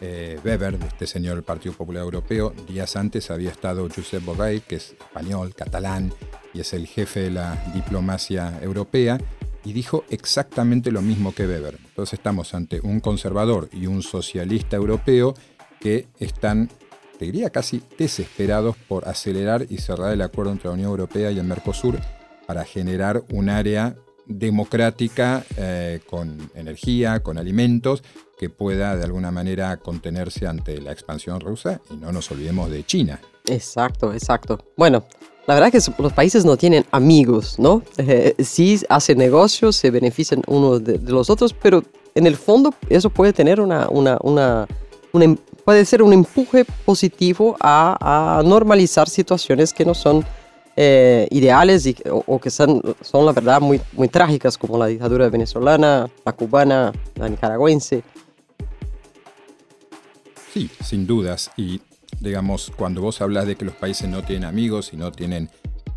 eh, 0.00 0.38
Weber, 0.44 0.78
de 0.78 0.86
este 0.86 1.06
señor 1.06 1.34
del 1.34 1.44
Partido 1.44 1.74
Popular 1.74 2.02
Europeo, 2.02 2.52
días 2.68 2.96
antes 2.96 3.30
había 3.30 3.50
estado 3.50 3.88
Josep 3.94 4.24
Borrell, 4.24 4.62
que 4.62 4.76
es 4.76 4.92
español, 4.92 5.54
catalán 5.54 6.12
y 6.54 6.60
es 6.60 6.72
el 6.72 6.86
jefe 6.86 7.20
de 7.20 7.30
la 7.30 7.56
diplomacia 7.74 8.58
europea, 8.62 9.18
y 9.64 9.72
dijo 9.72 10.04
exactamente 10.08 10.90
lo 10.90 11.02
mismo 11.02 11.34
que 11.34 11.46
Weber. 11.46 11.78
Entonces 11.88 12.14
estamos 12.14 12.54
ante 12.54 12.80
un 12.80 13.00
conservador 13.00 13.68
y 13.72 13.86
un 13.86 14.02
socialista 14.02 14.76
europeo 14.76 15.34
que 15.80 16.06
están, 16.18 16.70
te 17.18 17.26
diría 17.26 17.50
casi 17.50 17.82
desesperados 17.98 18.76
por 18.88 19.08
acelerar 19.08 19.66
y 19.68 19.78
cerrar 19.78 20.12
el 20.12 20.22
acuerdo 20.22 20.52
entre 20.52 20.68
la 20.68 20.74
Unión 20.74 20.90
Europea 20.90 21.30
y 21.30 21.38
el 21.38 21.44
Mercosur 21.44 21.98
para 22.46 22.64
generar 22.64 23.24
un 23.30 23.48
área 23.48 23.96
democrática 24.26 25.44
eh, 25.56 26.00
con 26.08 26.50
energía, 26.54 27.20
con 27.20 27.38
alimentos, 27.38 28.02
que 28.38 28.50
pueda 28.50 28.96
de 28.96 29.04
alguna 29.04 29.30
manera 29.30 29.76
contenerse 29.78 30.46
ante 30.46 30.80
la 30.80 30.92
expansión 30.92 31.40
rusa 31.40 31.80
y 31.90 31.96
no 31.96 32.12
nos 32.12 32.30
olvidemos 32.30 32.70
de 32.70 32.84
China. 32.84 33.20
Exacto, 33.46 34.12
exacto. 34.12 34.58
Bueno, 34.76 35.04
la 35.46 35.54
verdad 35.54 35.74
es 35.74 35.86
que 35.88 36.02
los 36.02 36.12
países 36.12 36.44
no 36.44 36.56
tienen 36.56 36.84
amigos, 36.90 37.58
¿no? 37.58 37.82
Eh, 37.96 38.34
sí 38.38 38.80
hacen 38.88 39.18
negocios, 39.18 39.76
se 39.76 39.90
benefician 39.90 40.42
unos 40.46 40.84
de, 40.84 40.98
los 40.98 41.30
otros, 41.30 41.52
pero 41.52 41.82
en 42.14 42.26
el 42.26 42.36
fondo 42.36 42.74
eso 42.88 43.10
puede 43.10 43.32
tener 43.32 43.60
una, 43.60 43.88
una, 43.88 44.18
una, 44.22 44.66
em, 45.14 45.36
puede 45.64 45.84
ser 45.84 46.02
un 46.02 46.12
empuje 46.12 46.64
positivo 46.84 47.56
a, 47.60 48.38
a 48.38 48.42
normalizar 48.42 49.08
situaciones 49.08 49.72
que 49.72 49.84
no 49.84 49.94
son 49.94 50.24
eh, 50.80 51.26
ideales 51.32 51.86
y, 51.86 51.96
o, 52.08 52.38
que 52.38 52.50
son, 52.50 52.80
son, 53.00 53.26
la 53.26 53.32
verdad, 53.32 53.60
muy, 53.60 53.80
muy 53.94 54.06
trágicas, 54.06 54.56
como 54.56 54.78
la 54.78 54.86
dictadura 54.86 55.28
venezolana, 55.28 56.08
la 56.24 56.32
cubana, 56.32 56.92
la 57.16 57.28
nicaragüense. 57.28 58.04
Sí, 60.58 60.68
sin 60.82 61.06
dudas. 61.06 61.52
Y 61.56 61.80
digamos, 62.18 62.72
cuando 62.74 63.00
vos 63.00 63.20
hablas 63.20 63.46
de 63.46 63.54
que 63.54 63.64
los 63.64 63.76
países 63.76 64.08
no 64.08 64.24
tienen 64.24 64.44
amigos 64.44 64.92
y 64.92 64.96
no 64.96 65.12
tienen 65.12 65.50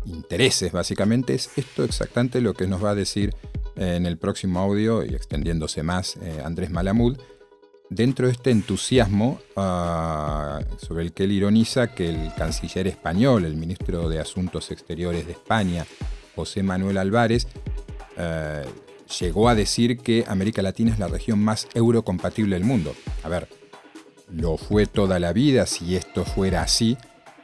intereses, 0.04 0.70
básicamente, 0.70 1.34
es 1.34 1.50
esto 1.56 1.82
exactamente 1.82 2.40
lo 2.40 2.54
que 2.54 2.68
nos 2.68 2.84
va 2.84 2.90
a 2.90 2.94
decir 2.94 3.34
eh, 3.74 3.96
en 3.96 4.06
el 4.06 4.18
próximo 4.18 4.60
audio 4.60 5.04
y 5.04 5.16
extendiéndose 5.16 5.82
más 5.82 6.16
eh, 6.16 6.40
Andrés 6.44 6.70
Malamud 6.70 7.18
dentro 7.90 8.26
de 8.26 8.32
este 8.34 8.52
entusiasmo 8.52 9.40
ah, 9.56 10.60
sobre 10.78 11.02
el 11.06 11.12
que 11.12 11.24
él 11.24 11.32
ironiza 11.32 11.92
que 11.92 12.08
el 12.08 12.32
canciller 12.36 12.86
español, 12.86 13.44
el 13.44 13.56
ministro 13.56 14.08
de 14.08 14.20
Asuntos 14.20 14.70
Exteriores 14.70 15.26
de 15.26 15.32
España, 15.32 15.84
José 16.36 16.62
Manuel 16.62 16.98
Álvarez, 16.98 17.48
eh, 18.16 18.64
llegó 19.18 19.48
a 19.48 19.56
decir 19.56 19.98
que 19.98 20.24
América 20.28 20.62
Latina 20.62 20.92
es 20.92 21.00
la 21.00 21.08
región 21.08 21.40
más 21.42 21.66
eurocompatible 21.74 22.54
del 22.54 22.64
mundo. 22.64 22.94
A 23.24 23.28
ver, 23.28 23.48
lo 24.34 24.56
fue 24.56 24.86
toda 24.86 25.18
la 25.18 25.32
vida 25.32 25.66
si 25.66 25.96
esto 25.96 26.24
fuera 26.24 26.62
así. 26.62 26.96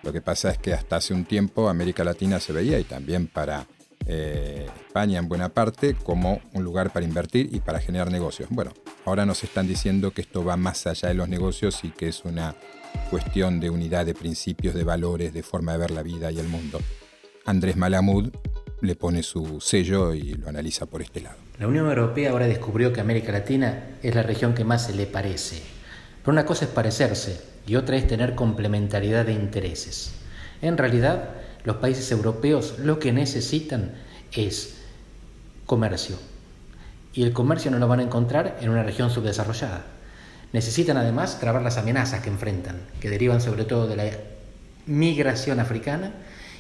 Lo 0.03 0.13
que 0.13 0.21
pasa 0.21 0.51
es 0.51 0.59
que 0.59 0.73
hasta 0.73 0.97
hace 0.97 1.15
un 1.15 1.25
tiempo 1.25 1.69
América 1.69 2.05
Latina 2.05 2.41
se 2.41 2.53
veía 2.53 2.79
y 2.79 2.85
también 2.85 3.27
para 3.27 3.67
eh, 4.07 4.67
España 4.87 5.19
en 5.19 5.29
buena 5.29 5.51
parte 5.51 5.95
como 5.95 6.41
un 6.55 6.65
lugar 6.65 6.93
para 6.93 7.05
invertir 7.05 7.51
y 7.53 7.61
para 7.61 7.81
generar 7.81 8.11
negocios. 8.11 8.49
Bueno, 8.51 8.73
ahora 9.05 9.27
nos 9.27 9.45
están 9.45 9.67
diciendo 9.67 10.13
que 10.13 10.23
esto 10.23 10.45
va 10.45 10.57
más 10.57 10.87
allá 10.87 11.09
de 11.09 11.15
los 11.15 11.29
negocios 11.29 11.85
y 11.85 11.91
que 11.91 12.09
es 12.09 12.25
una 12.25 12.55
cuestión 13.11 13.61
de 13.61 13.71
unidad 13.71 14.07
de 14.07 14.15
principios, 14.15 14.75
de 14.75 14.85
valores, 14.85 15.35
de 15.35 15.43
forma 15.43 15.73
de 15.73 15.79
ver 15.79 15.91
la 15.91 16.03
vida 16.03 16.31
y 16.31 16.39
el 16.39 16.49
mundo. 16.49 16.81
Andrés 17.45 17.77
Malamud 17.77 18.31
le 18.81 18.95
pone 18.95 19.23
su 19.23 19.61
sello 19.61 20.15
y 20.15 20.35
lo 20.35 20.49
analiza 20.49 20.87
por 20.87 21.03
este 21.03 21.21
lado. 21.21 21.37
La 21.59 21.67
Unión 21.67 21.87
Europea 21.87 22.31
ahora 22.31 22.47
descubrió 22.47 22.93
que 22.93 23.01
América 23.01 23.33
Latina 23.33 23.99
es 24.03 24.15
la 24.15 24.23
región 24.23 24.55
que 24.55 24.65
más 24.65 24.87
se 24.87 24.95
le 24.95 25.07
parece. 25.07 25.78
Pero 26.29 26.35
una 26.35 26.45
cosa 26.45 26.67
es 26.67 26.71
parecerse 26.71 27.41
y 27.67 27.77
otra 27.77 27.97
es 27.97 28.07
tener 28.07 28.35
complementariedad 28.35 29.25
de 29.25 29.33
intereses. 29.33 30.11
En 30.61 30.77
realidad, 30.77 31.31
los 31.65 31.77
países 31.77 32.13
europeos 32.13 32.75
lo 32.81 32.99
que 32.99 33.15
necesitan 33.15 33.95
es 34.33 34.75
comercio. 35.65 36.17
Y 37.15 37.23
el 37.23 37.33
comercio 37.33 37.71
no 37.71 37.79
lo 37.79 37.89
van 37.89 38.01
a 38.01 38.03
encontrar 38.03 38.59
en 38.61 38.69
una 38.69 38.83
región 38.83 39.09
subdesarrollada. 39.09 39.87
Necesitan 40.53 40.99
además 40.99 41.41
trabar 41.41 41.63
las 41.63 41.79
amenazas 41.79 42.21
que 42.21 42.29
enfrentan, 42.29 42.77
que 43.01 43.09
derivan 43.09 43.41
sobre 43.41 43.65
todo 43.65 43.87
de 43.87 43.97
la 43.97 44.11
migración 44.85 45.61
africana 45.61 46.13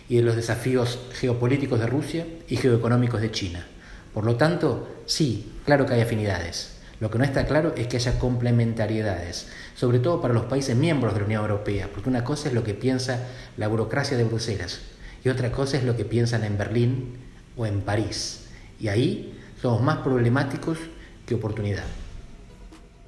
y 0.08 0.16
de 0.16 0.22
los 0.22 0.34
desafíos 0.36 0.98
geopolíticos 1.12 1.78
de 1.78 1.88
Rusia 1.88 2.26
y 2.48 2.56
geoeconómicos 2.56 3.20
de 3.20 3.32
China. 3.32 3.66
Por 4.14 4.24
lo 4.24 4.36
tanto, 4.36 5.02
sí, 5.04 5.52
claro 5.66 5.84
que 5.84 5.92
hay 5.92 6.00
afinidades. 6.00 6.77
Lo 7.00 7.10
que 7.10 7.18
no 7.18 7.24
está 7.24 7.46
claro 7.46 7.74
es 7.76 7.86
que 7.86 7.96
haya 7.96 8.18
complementariedades, 8.18 9.46
sobre 9.74 10.00
todo 10.00 10.20
para 10.20 10.34
los 10.34 10.46
países 10.46 10.76
miembros 10.76 11.14
de 11.14 11.20
la 11.20 11.26
Unión 11.26 11.42
Europea, 11.42 11.88
porque 11.92 12.08
una 12.08 12.24
cosa 12.24 12.48
es 12.48 12.54
lo 12.54 12.64
que 12.64 12.74
piensa 12.74 13.26
la 13.56 13.68
burocracia 13.68 14.16
de 14.16 14.24
Bruselas 14.24 14.80
y 15.24 15.28
otra 15.28 15.52
cosa 15.52 15.76
es 15.76 15.84
lo 15.84 15.96
que 15.96 16.04
piensan 16.04 16.44
en 16.44 16.58
Berlín 16.58 17.18
o 17.56 17.66
en 17.66 17.82
París. 17.82 18.46
Y 18.80 18.88
ahí 18.88 19.38
somos 19.62 19.82
más 19.82 19.98
problemáticos 19.98 20.78
que 21.26 21.34
oportunidad. 21.34 21.84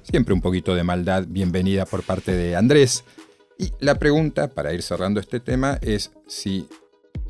Siempre 0.03 0.33
un 0.33 0.41
poquito 0.41 0.73
de 0.73 0.83
maldad 0.83 1.25
bienvenida 1.27 1.85
por 1.85 2.03
parte 2.03 2.33
de 2.33 2.55
Andrés. 2.55 3.03
Y 3.57 3.71
la 3.79 3.95
pregunta, 3.95 4.47
para 4.47 4.73
ir 4.73 4.81
cerrando 4.81 5.19
este 5.19 5.39
tema, 5.39 5.77
es 5.81 6.11
si 6.27 6.67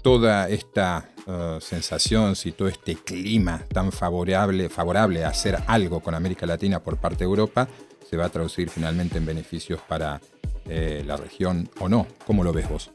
toda 0.02 0.50
esta 0.50 1.10
uh, 1.28 1.60
sensación, 1.62 2.36
si 2.36 2.52
todo 2.52 2.68
este 2.68 2.96
clima 2.96 3.64
tan 3.72 3.92
favorable, 3.92 4.70
favorable 4.70 5.24
a 5.24 5.30
hacer 5.30 5.58
algo 5.68 6.00
con 6.00 6.16
América 6.16 6.46
Latina 6.46 6.80
por 6.80 6.98
parte 6.98 7.20
de 7.20 7.26
Europa, 7.26 7.68
se 8.10 8.18
va 8.18 8.26
a 8.26 8.30
traducir 8.30 8.70
finalmente 8.70 9.18
en 9.18 9.26
beneficios 9.26 9.80
para 9.88 10.20
eh, 10.68 11.04
la 11.06 11.18
región 11.18 11.70
o 11.80 11.88
no. 11.88 12.08
¿Cómo 12.26 12.44
lo 12.44 12.52
ves 12.52 12.70
vos? 12.70 12.92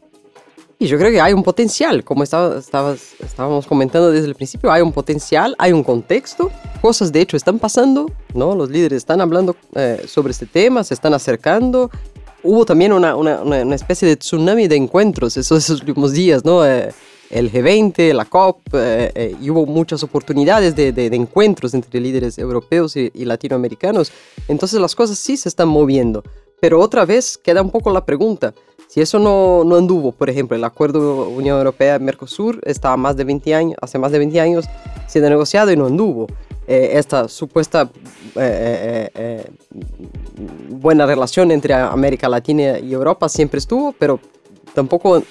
Y 0.78 0.88
yo 0.88 0.98
creo 0.98 1.10
que 1.10 1.22
hay 1.22 1.32
un 1.32 1.42
potencial, 1.42 2.04
como 2.04 2.22
estábamos 2.22 3.66
comentando 3.66 4.10
desde 4.10 4.26
el 4.26 4.34
principio, 4.34 4.70
hay 4.70 4.82
un 4.82 4.92
potencial, 4.92 5.54
hay 5.58 5.72
un 5.72 5.82
contexto, 5.82 6.50
cosas 6.82 7.12
de 7.12 7.22
hecho 7.22 7.38
están 7.38 7.58
pasando, 7.58 8.12
¿no? 8.34 8.54
Los 8.54 8.68
líderes 8.68 8.98
están 8.98 9.22
hablando 9.22 9.56
eh, 9.74 10.04
sobre 10.06 10.32
este 10.32 10.44
tema, 10.44 10.84
se 10.84 10.92
están 10.92 11.14
acercando. 11.14 11.90
Hubo 12.46 12.64
también 12.64 12.92
una, 12.92 13.16
una, 13.16 13.42
una 13.42 13.74
especie 13.74 14.06
de 14.06 14.16
tsunami 14.16 14.68
de 14.68 14.76
encuentros 14.76 15.36
esos, 15.36 15.68
últimos 15.70 16.12
días, 16.12 16.44
¿no? 16.44 16.64
Eh, 16.64 16.92
el 17.30 17.50
G20, 17.50 18.12
la 18.12 18.24
COP, 18.24 18.60
eh, 18.72 19.34
y 19.42 19.50
hubo 19.50 19.66
muchas 19.66 20.04
oportunidades 20.04 20.76
de, 20.76 20.92
de, 20.92 21.06
encuentros 21.06 21.74
entre 21.74 22.00
líderes 22.00 22.38
europeos 22.38 22.96
y, 22.96 23.10
y 23.12 23.24
latinoamericanos. 23.24 24.12
Entonces 24.46 24.80
las 24.80 24.94
cosas 24.94 25.18
sí 25.18 25.36
se 25.36 25.48
están 25.48 25.68
moviendo. 25.68 26.22
Pero 26.60 26.80
otra 26.80 27.04
vez 27.04 27.36
queda 27.36 27.62
un 27.62 27.70
poco 27.70 27.90
la 27.90 28.04
pregunta, 28.04 28.54
si 28.88 29.00
eso 29.00 29.18
no, 29.18 29.64
no 29.64 29.76
anduvo, 29.76 30.12
por 30.12 30.30
ejemplo, 30.30 30.56
el 30.56 30.64
acuerdo 30.64 31.28
Unión 31.28 31.58
Europea-Mercosur 31.58 32.60
estaba 32.64 32.96
más 32.96 33.16
de 33.16 33.24
20 33.24 33.54
años, 33.54 33.76
hace 33.82 33.98
más 33.98 34.12
de 34.12 34.18
20 34.18 34.40
años 34.40 34.66
siendo 35.06 35.28
negociado 35.28 35.72
y 35.72 35.76
no 35.76 35.86
anduvo. 35.86 36.28
Eh, 36.68 36.98
esta 36.98 37.28
supuesta 37.28 37.88
eh, 38.34 39.08
eh, 39.14 39.50
buena 40.68 41.06
relación 41.06 41.52
entre 41.52 41.74
América 41.74 42.28
Latina 42.28 42.80
y 42.80 42.92
Europa 42.92 43.28
siempre 43.28 43.58
estuvo, 43.58 43.92
pero 43.92 44.18
tampoco 44.74 45.22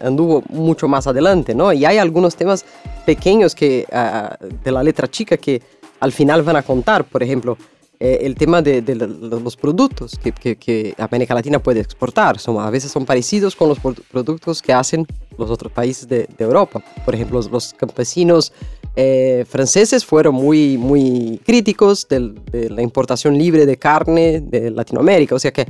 anduvo 0.00 0.44
mucho 0.48 0.86
más 0.86 1.06
adelante, 1.06 1.54
¿no? 1.54 1.72
Y 1.72 1.84
hay 1.84 1.98
algunos 1.98 2.36
temas 2.36 2.64
pequeños 3.04 3.54
que, 3.54 3.86
ah, 3.90 4.36
de 4.62 4.70
la 4.70 4.82
letra 4.82 5.08
chica 5.08 5.36
que 5.38 5.60
al 5.98 6.12
final 6.12 6.42
van 6.42 6.56
a 6.56 6.62
contar, 6.62 7.04
por 7.04 7.22
ejemplo, 7.22 7.56
el 7.98 8.34
tema 8.36 8.60
de, 8.60 8.82
los 8.94 9.56
productos 9.56 10.18
que, 10.18 10.56
que, 10.56 10.94
América 10.98 11.34
Latina 11.34 11.58
puede 11.58 11.80
exportar. 11.80 12.38
Son, 12.38 12.60
a 12.60 12.70
veces 12.70 12.92
son 12.92 13.06
parecidos 13.06 13.56
con 13.56 13.70
los 13.70 13.78
productos 13.80 14.62
que 14.62 14.72
hacen 14.72 15.06
los 15.38 15.50
otros 15.50 15.72
países 15.72 16.06
de, 16.08 16.28
Europa. 16.38 16.82
Por 17.04 17.14
ejemplo, 17.14 17.40
los, 17.50 17.74
campesinos 17.74 18.52
eh, 18.96 19.44
franceses 19.48 20.04
fueron 20.04 20.34
muy, 20.34 20.78
muy 20.78 21.40
críticos 21.44 22.08
de, 22.08 22.32
la 22.70 22.82
importación 22.82 23.38
libre 23.38 23.66
de 23.66 23.76
carne 23.76 24.40
de 24.40 24.70
Latinoamérica. 24.70 25.34
O 25.34 25.38
sea 25.38 25.52
que 25.52 25.66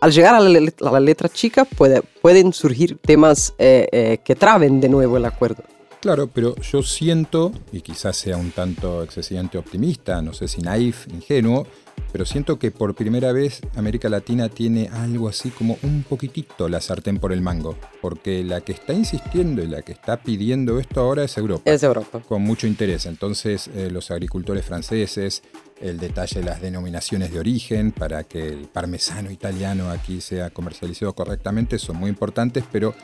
al 0.00 0.12
llegar 0.12 0.34
a 0.34 0.40
la, 0.40 1.00
letra 1.00 1.28
chica 1.28 1.64
puede, 1.64 2.02
pueden 2.22 2.52
surgir 2.52 2.98
temas 2.98 3.54
eh, 3.58 4.18
que 4.24 4.34
traben 4.34 4.80
de 4.80 4.88
nuevo 4.88 5.16
el 5.18 5.26
acuerdo. 5.26 5.62
Claro, 6.00 6.28
pero 6.28 6.56
yo 6.56 6.82
siento, 6.82 7.52
y 7.72 7.82
quizás 7.82 8.16
sea 8.16 8.38
un 8.38 8.52
tanto 8.52 9.02
excesivamente 9.02 9.58
optimista, 9.58 10.22
no 10.22 10.32
sé 10.32 10.48
si 10.48 10.62
naif, 10.62 11.06
ingenuo, 11.08 11.66
pero 12.12 12.24
siento 12.24 12.58
que 12.58 12.70
por 12.70 12.94
primera 12.94 13.32
vez 13.32 13.60
América 13.76 14.08
Latina 14.08 14.48
tiene 14.48 14.88
algo 14.88 15.28
así 15.28 15.50
como 15.50 15.78
un 15.82 16.02
poquitito 16.02 16.68
la 16.68 16.80
sartén 16.80 17.18
por 17.18 17.32
el 17.32 17.40
mango, 17.40 17.76
porque 18.00 18.42
la 18.42 18.60
que 18.60 18.72
está 18.72 18.92
insistiendo 18.92 19.62
y 19.62 19.66
la 19.66 19.82
que 19.82 19.92
está 19.92 20.22
pidiendo 20.22 20.78
esto 20.78 21.00
ahora 21.00 21.24
es 21.24 21.36
Europa. 21.36 21.70
Es 21.70 21.82
Europa. 21.82 22.20
Con 22.20 22.42
mucho 22.42 22.66
interés. 22.66 23.06
Entonces, 23.06 23.68
eh, 23.74 23.90
los 23.90 24.10
agricultores 24.10 24.64
franceses, 24.64 25.42
el 25.80 25.98
detalle 25.98 26.40
de 26.40 26.46
las 26.46 26.60
denominaciones 26.60 27.32
de 27.32 27.38
origen 27.38 27.92
para 27.92 28.24
que 28.24 28.48
el 28.48 28.68
parmesano 28.68 29.30
italiano 29.30 29.90
aquí 29.90 30.20
sea 30.20 30.50
comercializado 30.50 31.14
correctamente 31.14 31.78
son 31.78 31.96
muy 31.96 32.10
importantes, 32.10 32.64
pero 32.70 32.94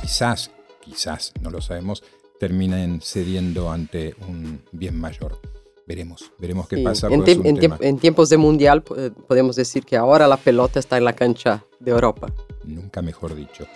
quizás, 0.00 0.50
quizás, 0.80 1.32
no 1.40 1.50
lo 1.50 1.60
sabemos, 1.60 2.02
terminen 2.38 3.00
cediendo 3.02 3.70
ante 3.70 4.14
un 4.28 4.60
bien 4.72 4.98
mayor. 4.98 5.40
Veremos, 5.86 6.32
veremos 6.38 6.66
qué 6.66 6.78
pasa. 6.78 7.06
En, 7.08 7.24
en, 7.26 7.98
tiempos 7.98 8.28
de 8.28 8.36
mundial 8.36 8.82
podemos 8.82 9.54
decir 9.54 9.84
que 9.84 9.96
ahora 9.96 10.26
la 10.26 10.36
pelota 10.36 10.80
está 10.80 10.98
en 10.98 11.04
la 11.04 11.12
cancha 11.12 11.64
de 11.78 11.92
Europa. 11.92 12.26
Nunca 12.64 13.02
mejor 13.02 13.36
dicho. 13.36 13.66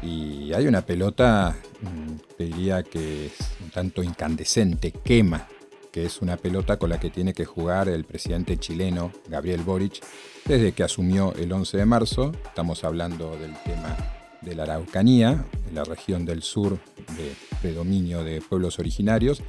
Y 0.00 0.52
hay 0.52 0.68
una 0.68 0.82
pelota, 0.82 1.56
mm, 1.80 2.36
te 2.36 2.44
diría 2.44 2.84
que 2.84 3.26
es 3.26 3.32
un 3.60 3.70
tanto 3.70 4.04
incandescente, 4.04 4.92
quema, 4.92 5.48
que 5.90 6.04
es 6.04 6.22
una 6.22 6.36
pelota 6.36 6.78
con 6.78 6.90
la 6.90 7.00
que 7.00 7.10
tiene 7.10 7.32
que 7.32 7.44
jugar 7.44 7.88
el 7.88 8.04
presidente 8.04 8.56
chileno 8.58 9.10
Gabriel 9.28 9.62
Boric 9.62 10.00
desde 10.44 10.70
que 10.70 10.84
asumió 10.84 11.34
el 11.34 11.52
11 11.52 11.76
de 11.76 11.86
marzo. 11.86 12.32
Estamos 12.46 12.84
hablando 12.84 13.36
del 13.36 13.54
tema 13.64 13.96
de 14.42 14.54
la 14.54 14.62
Araucanía, 14.62 15.44
en 15.68 15.74
la 15.74 15.82
región 15.82 16.24
del 16.24 16.44
sur 16.44 16.78
de 17.16 17.34
predominio 17.60 18.22
de 18.22 18.40
pueblos 18.40 18.78
originarios, 18.78 19.42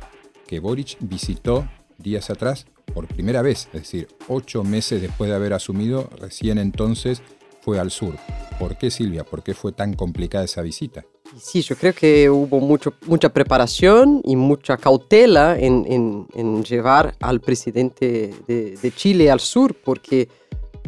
que 0.47 0.59
Boric 0.59 0.97
visitó 1.01 1.67
días 1.99 2.29
atrás 2.29 2.65
por 2.93 3.07
primera 3.07 3.41
vez, 3.41 3.67
es 3.73 3.81
decir, 3.81 4.07
ocho 4.27 4.63
meses 4.63 5.01
después 5.01 5.29
de 5.29 5.35
haber 5.35 5.53
asumido, 5.53 6.09
recién 6.19 6.57
entonces 6.57 7.21
fue 7.61 7.79
al 7.79 7.91
sur. 7.91 8.15
¿Por 8.57 8.77
qué 8.77 8.89
Silvia? 8.89 9.23
¿Por 9.23 9.43
qué 9.43 9.53
fue 9.53 9.71
tan 9.71 9.93
complicada 9.93 10.43
esa 10.43 10.61
visita? 10.61 11.05
Sí, 11.39 11.61
yo 11.61 11.75
creo 11.75 11.93
que 11.93 12.29
hubo 12.29 12.59
mucho, 12.59 12.93
mucha 13.05 13.29
preparación 13.29 14.21
y 14.25 14.35
mucha 14.35 14.77
cautela 14.77 15.57
en, 15.59 16.25
llevar 16.63 17.15
al 17.19 17.39
presidente 17.39 18.33
de, 18.47 18.77
de, 18.81 18.91
Chile 18.91 19.29
al 19.29 19.39
sur, 19.39 19.75
porque 19.75 20.27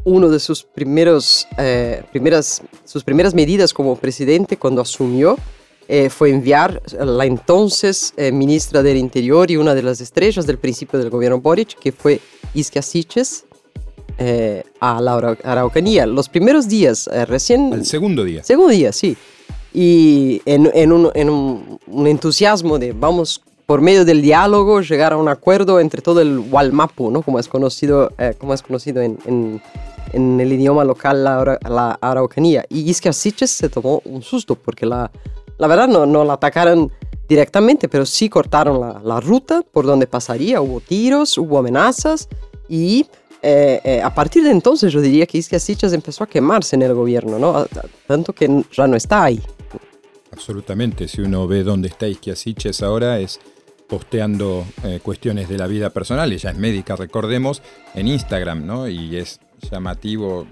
uno 0.03 0.29
de 0.29 0.39
sus, 0.39 0.63
primeros, 0.63 1.47
eh, 1.57 2.03
primeras, 2.11 2.63
sus 2.85 3.03
primeras 3.03 3.35
medidas 3.35 3.73
como 3.73 3.95
presidente 3.95 4.57
cuando 4.57 4.81
asumió 4.81 5.37
eh, 5.93 6.09
fue 6.09 6.29
enviar 6.29 6.81
a 6.97 7.03
la 7.03 7.25
entonces 7.25 8.13
eh, 8.15 8.31
ministra 8.31 8.81
del 8.81 8.95
Interior 8.95 9.51
y 9.51 9.57
una 9.57 9.75
de 9.75 9.83
las 9.83 9.99
estrellas 9.99 10.47
del 10.47 10.57
principio 10.57 10.97
del 10.97 11.09
gobierno 11.09 11.41
Boric, 11.41 11.77
que 11.77 11.91
fue 11.91 12.21
Isca 12.53 12.81
Siches, 12.81 13.43
eh, 14.17 14.63
a 14.79 15.01
la 15.01 15.35
Araucanía. 15.43 16.05
Los 16.05 16.29
primeros 16.29 16.69
días, 16.69 17.09
recién... 17.27 17.73
El 17.73 17.85
segundo 17.85 18.23
día. 18.23 18.41
Segundo 18.41 18.71
día, 18.71 18.93
sí. 18.93 19.17
Y 19.73 20.41
en, 20.45 20.71
en, 20.73 20.93
un, 20.93 21.11
en 21.13 21.29
un, 21.29 21.77
un, 21.87 22.07
entusiasmo 22.07 22.79
de 22.79 22.93
vamos 22.93 23.41
por 23.65 23.81
medio 23.81 24.05
del 24.05 24.21
diálogo 24.21 24.79
llegar 24.79 25.11
a 25.11 25.17
un 25.17 25.27
acuerdo 25.27 25.81
entre 25.81 26.01
todo 26.01 26.21
el 26.21 26.39
Walmapu, 26.39 27.11
¿no? 27.11 27.21
como 27.21 27.37
es 27.37 27.49
conocido, 27.49 28.13
como 28.37 28.53
es 28.53 28.61
conocido 28.61 29.01
en, 29.01 29.17
en, 29.25 29.61
en, 30.13 30.39
el 30.39 30.53
idioma 30.53 30.85
local 30.85 31.21
la, 31.21 31.59
la 31.69 31.97
Araucanía. 31.99 32.63
Y 32.69 32.89
Isca 32.89 33.11
Siches 33.11 33.51
se 33.51 33.67
tomó 33.67 34.01
un 34.05 34.21
susto 34.21 34.55
porque 34.55 34.85
la 34.85 35.11
la 35.61 35.67
verdad 35.67 35.87
no, 35.87 36.25
la 36.25 36.33
atacaron 36.33 36.91
directamente, 37.29 37.87
pero 37.87 38.03
sí 38.03 38.29
cortaron 38.29 38.99
la, 39.03 39.19
ruta 39.19 39.61
por 39.61 39.85
donde 39.85 40.07
pasaría. 40.07 40.59
Hubo 40.59 40.81
tiros, 40.81 41.37
hubo 41.37 41.59
amenazas 41.59 42.27
y 42.67 43.05
eh, 43.43 43.79
eh, 43.83 44.01
a 44.01 44.11
partir 44.11 44.43
de 44.43 44.49
entonces 44.49 44.91
yo 44.91 44.99
diría 45.01 45.27
que 45.27 45.37
Iskia 45.37 45.59
Sichas 45.59 45.93
empezó 45.93 46.23
a 46.23 46.27
quemarse 46.27 46.75
en 46.75 46.81
el 46.81 46.95
gobierno, 46.95 47.37
¿no? 47.37 47.67
Tanto 48.07 48.33
que 48.33 48.65
ya 48.71 48.87
no 48.87 48.95
está 48.95 49.23
ahí. 49.23 49.39
Absolutamente, 50.31 51.07
si 51.07 51.21
uno 51.21 51.47
ve 51.47 51.61
dónde 51.61 51.89
está 51.89 52.07
Iskia 52.07 52.35
Sichas 52.35 52.81
ahora 52.81 53.19
es 53.19 53.39
posteando 53.87 54.65
eh, 54.83 54.99
cuestiones 55.03 55.47
de 55.47 55.59
la 55.59 55.67
vida 55.67 55.91
personal, 55.91 56.33
ella 56.33 56.49
es 56.49 56.57
médica, 56.57 56.95
recordemos, 56.95 57.61
en 57.93 58.07
Instagram, 58.07 58.65
¿no? 58.65 58.87
Y 58.87 59.15
es 59.15 59.39
llamativo, 59.69 60.47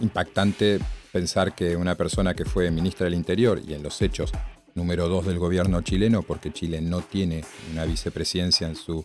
impactante 0.00 0.80
pensar 1.12 1.54
que 1.54 1.76
una 1.76 1.94
persona 1.94 2.34
que 2.34 2.44
fue 2.44 2.70
ministra 2.70 3.04
del 3.04 3.14
Interior 3.14 3.60
y 3.66 3.74
en 3.74 3.82
los 3.82 4.00
hechos 4.02 4.32
número 4.74 5.08
dos 5.08 5.26
del 5.26 5.38
gobierno 5.38 5.82
chileno, 5.82 6.22
porque 6.22 6.52
Chile 6.52 6.80
no 6.80 7.00
tiene 7.00 7.44
una 7.72 7.84
vicepresidencia 7.84 8.68
en 8.68 8.76
su 8.76 9.04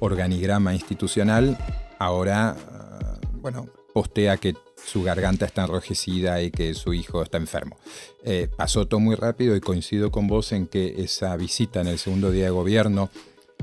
organigrama 0.00 0.74
institucional, 0.74 1.56
ahora, 1.98 2.50
ah, 2.50 3.18
bueno, 3.40 3.68
postea 3.92 4.36
que 4.36 4.54
su 4.84 5.02
garganta 5.02 5.46
está 5.46 5.62
enrojecida 5.62 6.40
y 6.42 6.50
que 6.50 6.74
su 6.74 6.94
hijo 6.94 7.22
está 7.22 7.38
enfermo. 7.38 7.78
Eh, 8.24 8.48
pasó 8.54 8.86
todo 8.86 9.00
muy 9.00 9.16
rápido 9.16 9.56
y 9.56 9.60
coincido 9.60 10.10
con 10.10 10.28
vos 10.28 10.52
en 10.52 10.66
que 10.66 11.02
esa 11.02 11.36
visita 11.36 11.80
en 11.80 11.88
el 11.88 11.98
segundo 11.98 12.30
día 12.30 12.44
de 12.44 12.50
gobierno 12.50 13.10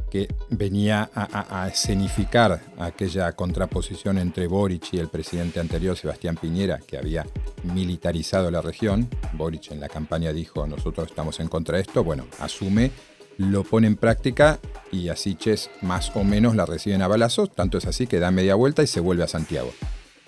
que 0.10 0.28
venía 0.50 1.10
a, 1.14 1.68
escenificar 1.68 2.62
aquella 2.78 3.32
contraposición 3.34 4.18
entre 4.18 4.48
Boric 4.48 4.94
y 4.94 5.00
el 5.00 5.10
presidente 5.10 5.60
anterior, 5.60 5.98
Sebastián 5.98 6.38
Piñera, 6.38 6.80
que 6.80 6.98
había 6.98 7.26
militarizado 7.64 8.50
la 8.52 8.62
región. 8.62 9.10
Boric 9.34 9.72
en 9.72 9.80
la 9.80 9.90
campaña 9.90 10.32
dijo, 10.32 10.66
nosotros 10.68 11.10
estamos 11.10 11.40
en 11.40 11.48
contra 11.48 11.78
de 11.78 11.84
esto. 11.84 12.04
Bueno, 12.04 12.26
asume, 12.40 12.92
lo 13.38 13.64
pone 13.64 13.88
en 13.88 13.98
práctica 13.98 14.60
y 14.92 15.10
así 15.10 15.36
Ches 15.36 15.70
más 15.82 16.12
o 16.16 16.24
menos 16.24 16.56
la 16.56 16.66
reciben 16.66 17.02
a 17.02 17.08
balazos. 17.08 17.54
Tanto 17.54 17.78
es 17.78 17.86
así 17.86 18.08
que 18.08 18.20
da 18.20 18.32
media 18.32 18.56
vuelta 18.56 18.84
y 18.84 18.88
se 18.88 19.00
vuelve 19.00 19.24
a 19.24 19.28
Santiago. 19.28 19.72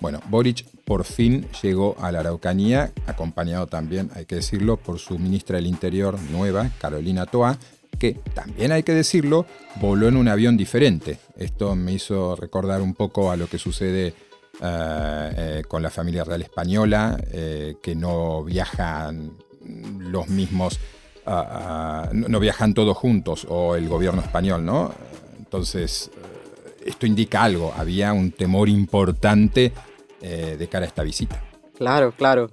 Bueno, 0.00 0.20
Boric 0.28 0.64
por 0.84 1.04
fin 1.04 1.46
llegó 1.60 1.96
a 1.98 2.12
la 2.12 2.20
Araucanía, 2.20 2.92
acompañado 3.06 3.66
también, 3.66 4.10
hay 4.14 4.26
que 4.26 4.36
decirlo, 4.36 4.76
por 4.76 5.00
su 5.00 5.18
ministra 5.18 5.56
del 5.56 5.66
Interior 5.66 6.16
nueva, 6.30 6.70
Carolina 6.80 7.26
Toa, 7.26 7.58
que 7.98 8.14
también 8.34 8.72
hay 8.72 8.82
que 8.82 8.94
decirlo, 8.94 9.46
voló 9.80 10.08
en 10.08 10.16
un 10.16 10.28
avión 10.28 10.56
diferente. 10.56 11.18
Esto 11.36 11.74
me 11.74 11.92
hizo 11.92 12.36
recordar 12.36 12.80
un 12.80 12.94
poco 12.94 13.30
a 13.30 13.36
lo 13.36 13.48
que 13.48 13.58
sucede 13.58 14.14
eh, 14.60 15.32
eh, 15.36 15.62
con 15.68 15.82
la 15.82 15.90
familia 15.90 16.24
real 16.24 16.42
española, 16.42 17.16
eh, 17.30 17.76
que 17.82 17.94
no 17.94 18.42
viajan 18.44 19.32
los 19.98 20.28
mismos, 20.28 20.80
no 21.26 22.40
viajan 22.40 22.72
todos 22.72 22.96
juntos, 22.96 23.46
o 23.50 23.76
el 23.76 23.86
gobierno 23.86 24.22
español, 24.22 24.64
¿no? 24.64 24.92
Entonces, 25.36 26.10
esto 26.84 27.04
indica 27.04 27.42
algo, 27.44 27.74
había 27.76 28.14
un 28.14 28.32
temor 28.32 28.70
importante 28.70 29.72
de 30.20 30.68
cara 30.68 30.86
a 30.86 30.88
esta 30.88 31.02
visita. 31.02 31.42
Claro, 31.76 32.12
claro. 32.12 32.48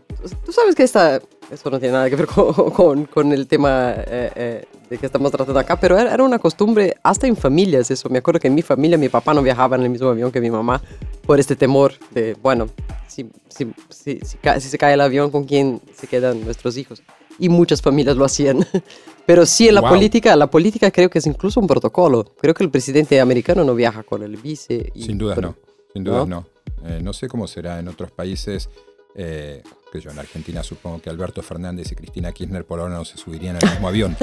Tú 0.45 0.51
sabes 0.51 0.75
que 0.75 0.83
esta, 0.83 1.21
eso 1.51 1.69
no 1.69 1.79
tiene 1.79 1.93
nada 1.93 2.09
que 2.09 2.15
ver 2.15 2.27
con, 2.73 3.05
con, 3.05 3.31
el 3.31 3.47
tema 3.47 3.93
eh, 3.97 4.31
eh, 4.35 4.65
de 4.89 4.97
que 4.97 5.05
estamos 5.05 5.31
tratando 5.31 5.59
acá, 5.59 5.79
pero 5.79 5.97
era, 5.97 6.23
una 6.23 6.39
costumbre 6.39 6.95
hasta 7.03 7.27
en 7.27 7.35
familias 7.35 7.91
eso. 7.91 8.09
Me 8.09 8.19
acuerdo 8.19 8.39
que 8.39 8.47
en 8.47 8.55
mi 8.55 8.61
familia 8.61 8.97
mi 8.97 9.09
papá 9.09 9.33
no 9.33 9.41
viajaba 9.41 9.75
en 9.75 9.83
el 9.83 9.89
mismo 9.89 10.09
avión 10.09 10.31
que 10.31 10.41
mi 10.41 10.49
mamá 10.49 10.81
por 11.25 11.39
este 11.39 11.55
temor 11.55 11.93
de, 12.11 12.35
bueno, 12.41 12.67
si, 13.07 13.29
si, 13.47 13.71
si, 13.89 14.19
si 14.19 14.69
se 14.69 14.77
cae 14.77 14.93
el 14.93 15.01
avión, 15.01 15.31
¿con 15.31 15.45
quién 15.45 15.81
se 15.95 16.07
quedan 16.07 16.43
nuestros 16.43 16.77
hijos? 16.77 17.03
Y 17.37 17.49
muchas 17.49 17.81
familias 17.81 18.15
lo 18.15 18.25
hacían. 18.25 18.65
Pero 19.25 19.45
sí, 19.45 19.67
en 19.67 19.75
la 19.75 19.81
política, 19.81 20.35
la 20.35 20.49
política 20.49 20.91
creo 20.91 21.09
que 21.09 21.17
es 21.17 21.25
incluso 21.25 21.59
un 21.59 21.67
protocolo. 21.67 22.25
Creo 22.39 22.53
que 22.53 22.63
el 22.63 22.69
presidente 22.69 23.19
americano 23.19 23.63
no 23.63 23.73
viaja 23.73 24.03
con 24.03 24.21
el 24.21 24.37
vice. 24.37 24.91
sin 24.95 25.17
duda 25.17 25.35
no, 25.35 25.55
sin 25.91 26.03
duda 26.03 26.25
no. 26.25 26.45
Eh, 26.85 26.99
no 27.01 27.13
sé 27.13 27.27
cómo 27.27 27.47
será 27.47 27.79
en 27.79 27.87
otros 27.87 28.11
países. 28.11 28.69
Eh, 29.15 29.63
yo, 29.99 30.11
en 30.11 30.19
Argentina 30.19 30.63
supongo 30.63 31.01
que 31.01 31.09
Alberto 31.09 31.41
Fernández 31.41 31.91
y 31.91 31.95
Cristina 31.95 32.31
Kirchner 32.31 32.65
por 32.65 32.79
ahora 32.79 32.95
no 32.95 33.05
se 33.05 33.17
subirían 33.17 33.57
al 33.61 33.69
mismo 33.69 33.87
avión. 33.87 34.17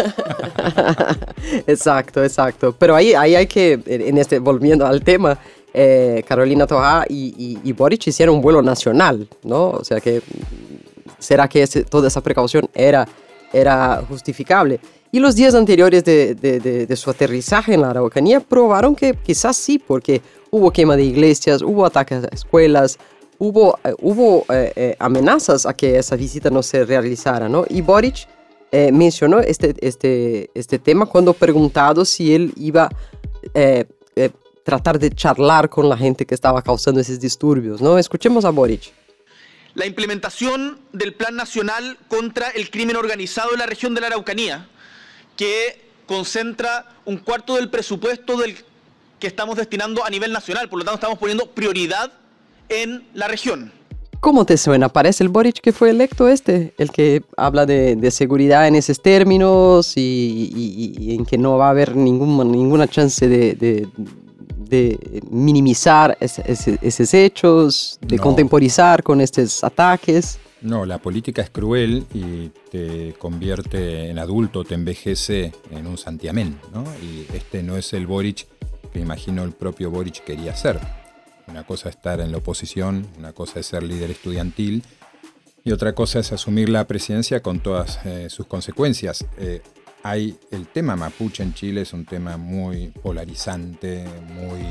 exacto, 1.67 2.23
exacto. 2.23 2.75
Pero 2.79 2.95
ahí, 2.95 3.15
ahí 3.15 3.35
hay 3.35 3.47
que, 3.47 3.81
en 3.87 4.19
este, 4.19 4.39
volviendo 4.39 4.87
al 4.87 5.03
tema, 5.03 5.39
eh, 5.75 6.23
Carolina 6.29 6.67
Toja 6.67 7.05
y, 7.09 7.59
y, 7.65 7.73
Boric 7.73 8.07
hicieron 8.07 8.37
un 8.37 8.43
vuelo 8.43 8.61
nacional, 8.61 9.27
¿no? 9.43 9.71
O 9.71 9.85
sea 9.85 10.01
que, 10.01 10.21
¿será 11.19 11.49
que 11.49 11.67
toda 11.89 12.09
esa 12.09 12.21
precaución 12.21 12.69
era, 12.75 13.09
era 13.53 14.03
justificable? 14.07 14.81
Y 15.11 15.21
los 15.21 15.35
días 15.35 15.55
anteriores 15.55 16.05
de, 16.05 16.35
de, 16.35 16.59
de, 16.87 16.97
su 16.97 17.11
aterrizaje 17.11 17.75
en 17.75 17.83
la 17.83 17.91
Araucanía 17.91 18.41
probaron 18.41 18.95
que 18.95 19.15
quizás 19.15 19.57
sí, 19.57 19.79
porque 19.79 20.23
hubo 20.51 20.71
quema 20.71 20.97
de 20.97 21.05
iglesias, 21.05 21.63
hubo 21.63 21.85
ataques 21.85 22.25
a 22.25 22.29
escuelas, 22.29 22.99
hubo, 23.43 23.81
eh, 23.83 23.93
hubo 23.99 24.47
eh, 24.51 24.73
eh, 24.77 24.97
amenazas 25.01 25.67
a 25.67 25.75
que 25.75 25.99
esa 25.99 26.15
visita 26.15 26.49
no 26.49 26.63
se 26.63 26.85
realizara, 26.85 27.49
¿no? 27.49 27.65
Y 27.69 27.81
Boric 27.81 28.29
mencionó 28.91 29.41
este, 29.41 29.75
este, 29.87 30.49
este 30.55 30.79
tema 30.79 31.05
cuando 31.05 31.35
preguntado 31.35 32.07
si 32.07 32.35
él 32.35 32.55
iba 32.57 32.85
a 32.85 33.85
tratar 34.65 34.99
de 34.99 35.11
charlar 35.11 35.69
con 35.69 35.91
la 35.91 35.97
gente 35.99 36.25
que 36.25 36.35
estaba 36.35 36.63
causando 36.63 36.99
esos 36.99 37.21
disturbios, 37.21 37.83
¿no? 37.83 37.99
Escuchemos 37.99 38.47
a 38.47 38.51
Boric. 38.51 38.95
La 39.75 39.85
implementación 39.85 40.79
del 40.95 41.13
Plan 41.13 41.37
Nacional 41.37 41.99
contra 42.09 42.49
el 42.49 42.71
Crimen 42.71 42.97
Organizado 42.97 43.53
en 43.53 43.59
la 43.59 43.67
región 43.67 43.95
de 43.95 44.01
la 44.01 44.07
Araucanía, 44.07 44.69
que 45.37 45.79
concentra 46.07 46.95
un 47.05 47.19
cuarto 47.19 47.57
del 47.57 47.69
presupuesto 47.69 48.39
que 49.19 49.27
estamos 49.27 49.57
destinando 49.57 50.03
a 50.03 50.09
nivel 50.09 50.33
nacional. 50.33 50.71
Por 50.71 50.79
lo 50.79 50.85
tanto, 50.87 50.95
estamos 50.95 51.19
poniendo 51.19 51.51
prioridad 51.51 52.11
en 52.73 53.05
la 53.15 53.29
región. 53.29 53.73
¿Cómo 54.21 54.47
te 54.47 54.57
suena? 54.57 54.89
Parece 54.89 55.25
el 55.25 55.31
Boric 55.31 55.61
que 55.61 55.73
fue 55.73 55.91
electo 55.91 56.29
este, 56.29 56.75
el 56.79 56.91
que 56.93 57.25
habla 57.37 57.67
de, 57.67 58.11
seguridad 58.13 58.69
en 58.69 58.77
esos 58.77 59.03
términos 59.03 59.95
y, 59.97 61.17
en 61.19 61.27
que 61.27 61.37
no 61.39 61.59
va 61.59 61.67
a 61.67 61.71
haber 61.71 61.97
ningún, 61.97 62.53
ninguna 62.53 62.87
chance 62.87 63.29
de, 63.29 63.89
minimizar 65.29 66.17
esos 66.21 67.15
hechos, 67.15 67.99
de 68.01 68.19
contemporizar 68.19 69.03
con 69.03 69.21
estos 69.21 69.65
ataques. 69.65 70.39
No, 70.61 70.87
la 70.87 70.99
política 70.99 71.43
es 71.43 71.51
cruel 71.51 72.07
y 72.15 72.51
te 72.71 73.15
convierte 73.19 74.09
en 74.09 74.21
adulto, 74.21 74.63
te 74.63 74.75
envejece 74.75 75.53
en 75.73 75.89
un 75.89 75.99
santiamén, 75.99 76.61
¿no? 76.73 76.85
Y 77.03 77.27
este 77.35 77.65
no 77.65 77.77
es 77.77 77.93
el 77.93 78.07
Boric 78.07 78.47
que 78.93 79.01
imagino 79.01 79.43
el 79.43 79.51
propio 79.51 79.91
Boric 79.91 80.23
quería 80.23 80.55
ser. 80.55 81.02
Una 81.53 81.65
cosa 81.65 81.91
es 81.91 81.97
estar 81.97 82.19
en 82.21 82.33
la 82.33 82.39
oposición, 82.39 83.07
una 83.19 83.35
cosa 83.35 83.61
es 83.61 83.67
ser 83.67 83.83
líder 83.83 84.11
estudiantil 84.11 84.83
y 85.63 85.73
otra 85.73 85.95
cosa 85.95 86.19
es 86.21 86.33
asumir 86.33 86.71
la 86.71 86.87
presidencia 86.87 87.43
con 87.43 87.61
todas 87.61 88.01
eh, 88.07 88.31
sus 88.31 88.47
consecuencias. 88.47 89.27
Eh, 89.37 89.61
hay 90.03 90.39
el 90.51 90.67
tema 90.67 90.97
mapuche 90.97 91.43
en 91.43 91.53
Chile 91.53 91.83
es 91.83 91.93
un 91.93 92.07
tema 92.07 92.39
muy 92.39 92.87
polarizante, 92.89 94.03
muy 94.35 94.63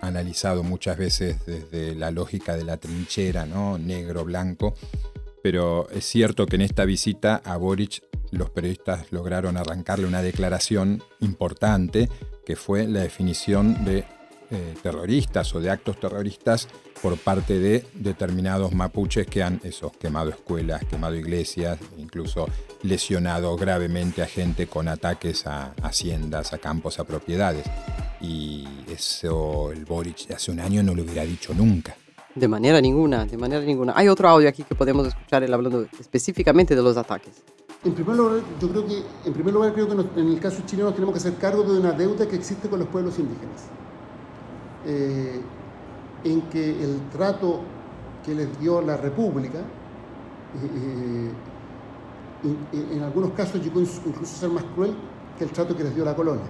analizado 0.00 0.64
muchas 0.64 0.98
veces 0.98 1.46
desde 1.46 1.94
la 1.94 2.10
lógica 2.10 2.56
de 2.56 2.64
la 2.64 2.78
trinchera, 2.78 3.46
¿no? 3.46 3.78
Negro, 3.78 4.24
blanco. 4.24 4.74
pero 5.40 5.88
es 5.90 6.04
cierto 6.04 6.46
que 6.46 6.56
en 6.56 6.62
esta 6.62 6.84
visita 6.84 7.42
a 7.44 7.56
Boric 7.58 8.02
los 8.32 8.50
periodistas 8.50 9.12
lograron 9.12 9.56
arrancarle 9.56 10.06
una 10.06 10.20
declaración 10.20 11.00
importante 11.20 12.08
que 12.44 12.56
fue 12.56 12.88
la 12.88 13.02
definición 13.02 13.84
de 13.84 14.04
eh, 14.54 14.74
terroristas 14.82 15.54
o 15.54 15.60
de 15.60 15.70
actos 15.70 15.98
terroristas 15.98 16.68
por 17.02 17.16
parte 17.18 17.58
de 17.58 17.86
determinados 17.94 18.72
mapuches 18.72 19.26
que 19.26 19.42
han 19.42 19.60
eso, 19.64 19.92
quemado 19.98 20.30
escuelas, 20.30 20.84
quemado 20.84 21.14
iglesias, 21.14 21.78
incluso 21.98 22.48
lesionado 22.82 23.56
gravemente 23.56 24.22
a 24.22 24.26
gente 24.26 24.66
con 24.66 24.88
ataques 24.88 25.46
a 25.46 25.74
haciendas, 25.82 26.52
a 26.52 26.58
campos, 26.58 26.98
a 26.98 27.04
propiedades. 27.04 27.66
Y 28.20 28.66
eso 28.88 29.70
el 29.72 29.84
Boric 29.84 30.26
de 30.28 30.34
hace 30.34 30.50
un 30.50 30.60
año 30.60 30.82
no 30.82 30.94
lo 30.94 31.02
hubiera 31.02 31.24
dicho 31.24 31.52
nunca. 31.52 31.96
De 32.34 32.48
manera 32.48 32.80
ninguna, 32.80 33.26
de 33.26 33.36
manera 33.36 33.62
ninguna. 33.64 33.92
Hay 33.94 34.08
otro 34.08 34.28
audio 34.28 34.48
aquí 34.48 34.64
que 34.64 34.74
podemos 34.74 35.06
escuchar 35.06 35.42
él 35.42 35.52
hablando 35.52 35.86
específicamente 36.00 36.74
de 36.74 36.82
los 36.82 36.96
ataques. 36.96 37.42
En 37.84 37.92
primer 37.92 38.16
lugar, 38.16 38.40
yo 38.60 38.70
creo 38.70 38.86
que, 38.86 39.02
en 39.26 39.32
primer 39.34 39.52
lugar, 39.52 39.74
creo 39.74 39.86
que 39.86 40.20
en 40.20 40.28
el 40.28 40.40
caso 40.40 40.62
chileno 40.64 40.92
tenemos 40.94 41.12
que 41.12 41.18
hacer 41.18 41.34
cargo 41.34 41.62
de 41.62 41.78
una 41.78 41.92
deuda 41.92 42.26
que 42.26 42.34
existe 42.34 42.68
con 42.68 42.78
los 42.78 42.88
pueblos 42.88 43.18
indígenas. 43.18 43.68
Eh, 44.86 45.40
en 46.24 46.42
que 46.42 46.82
el 46.82 47.08
trato 47.10 47.60
que 48.24 48.34
les 48.34 48.58
dio 48.58 48.80
la 48.80 48.96
República, 48.96 49.58
eh, 49.58 51.30
eh, 52.72 52.86
en, 52.92 53.02
algunos 53.02 53.32
casos 53.32 53.62
llegó 53.62 53.80
incluso 53.80 54.22
a 54.22 54.24
ser 54.24 54.48
más 54.48 54.64
cruel 54.74 54.94
que 55.38 55.44
el 55.44 55.50
trato 55.50 55.76
que 55.76 55.84
les 55.84 55.94
dio 55.94 56.04
la 56.04 56.14
colonia, 56.14 56.46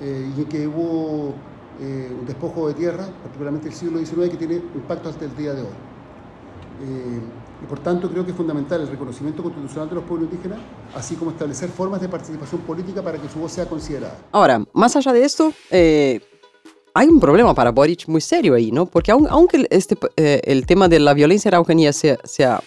y 0.00 0.40
en 0.40 0.44
que 0.46 0.66
hubo 0.66 1.34
un 1.80 2.26
despojo 2.26 2.68
de 2.68 2.74
tierra, 2.74 3.06
particularmente 3.22 3.68
el 3.68 3.74
siglo 3.74 3.98
XIX, 3.98 4.30
que 4.30 4.36
tiene 4.36 4.54
impacto 4.54 5.08
hasta 5.10 5.24
el 5.24 5.36
día 5.36 5.52
de 5.52 5.62
hoy. 5.62 5.68
Y 7.62 7.66
por 7.66 7.80
tanto 7.80 8.08
creo 8.08 8.24
que 8.24 8.30
es 8.30 8.36
fundamental 8.36 8.80
el 8.80 8.88
reconocimiento 8.88 9.42
constitucional 9.42 9.88
de 9.88 9.96
los 9.96 10.04
pueblos 10.04 10.30
indígenas, 10.30 10.60
así 10.94 11.16
como 11.16 11.32
establecer 11.32 11.68
formas 11.68 12.00
de 12.00 12.08
participación 12.08 12.60
política 12.62 13.02
para 13.02 13.18
que 13.18 13.28
su 13.28 13.40
voz 13.40 13.52
sea 13.52 13.66
considerada. 13.66 14.16
Ahora, 14.32 14.64
más 14.72 14.94
allá 14.96 15.12
de 15.12 15.24
esto, 15.24 15.52
hay 16.98 17.06
un 17.06 17.20
problema 17.20 17.54
para 17.54 17.70
Boric 17.70 18.08
muy 18.08 18.20
serio 18.20 18.54
ahí, 18.54 18.72
¿no? 18.72 18.86
Porque 18.86 19.12
aunque 19.12 19.68
este, 19.70 19.96
eh, 20.16 20.40
el 20.44 20.66
tema 20.66 20.88
de 20.88 20.98
la 20.98 21.14
violencia 21.14 21.48
araucanía 21.48 21.92
sea, 21.92 22.18
sea 22.24 22.60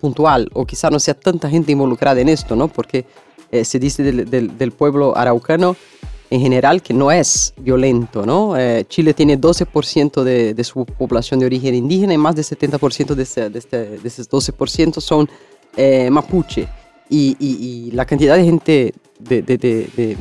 puntual 0.00 0.48
o 0.54 0.64
quizá 0.64 0.88
no 0.88 0.98
sea 0.98 1.12
tanta 1.12 1.50
gente 1.50 1.72
involucrada 1.72 2.22
en 2.22 2.30
esto, 2.30 2.56
¿no? 2.56 2.68
Porque 2.68 3.04
eh, 3.50 3.66
se 3.66 3.78
dice 3.78 4.02
del, 4.02 4.56
del, 4.56 4.72
pueblo 4.72 5.14
araucano 5.14 5.76
en 6.30 6.40
general 6.40 6.80
que 6.80 6.94
no 6.94 7.12
es 7.12 7.52
violento, 7.58 8.24
¿no? 8.24 8.56
Eh, 8.56 8.86
Chile 8.88 9.12
tiene 9.12 9.38
12% 9.38 10.22
de, 10.22 10.54
de, 10.54 10.64
su 10.64 10.86
población 10.86 11.38
de 11.40 11.46
origen 11.46 11.74
indígena 11.74 12.14
y 12.14 12.18
más 12.18 12.34
del 12.34 12.46
70% 12.46 13.14
de, 13.14 13.22
ese, 13.24 13.50
de, 13.50 13.58
este, 13.58 13.76
de 13.98 14.08
esos 14.08 14.30
12% 14.30 15.00
son 15.02 15.28
mapuche. 16.10 16.66
Y, 17.10 17.36
y, 17.38 17.88
y, 17.88 17.90
la 17.90 18.06
cantidad 18.06 18.36
de 18.36 18.44
gente 18.44 18.94
de, 19.18 20.16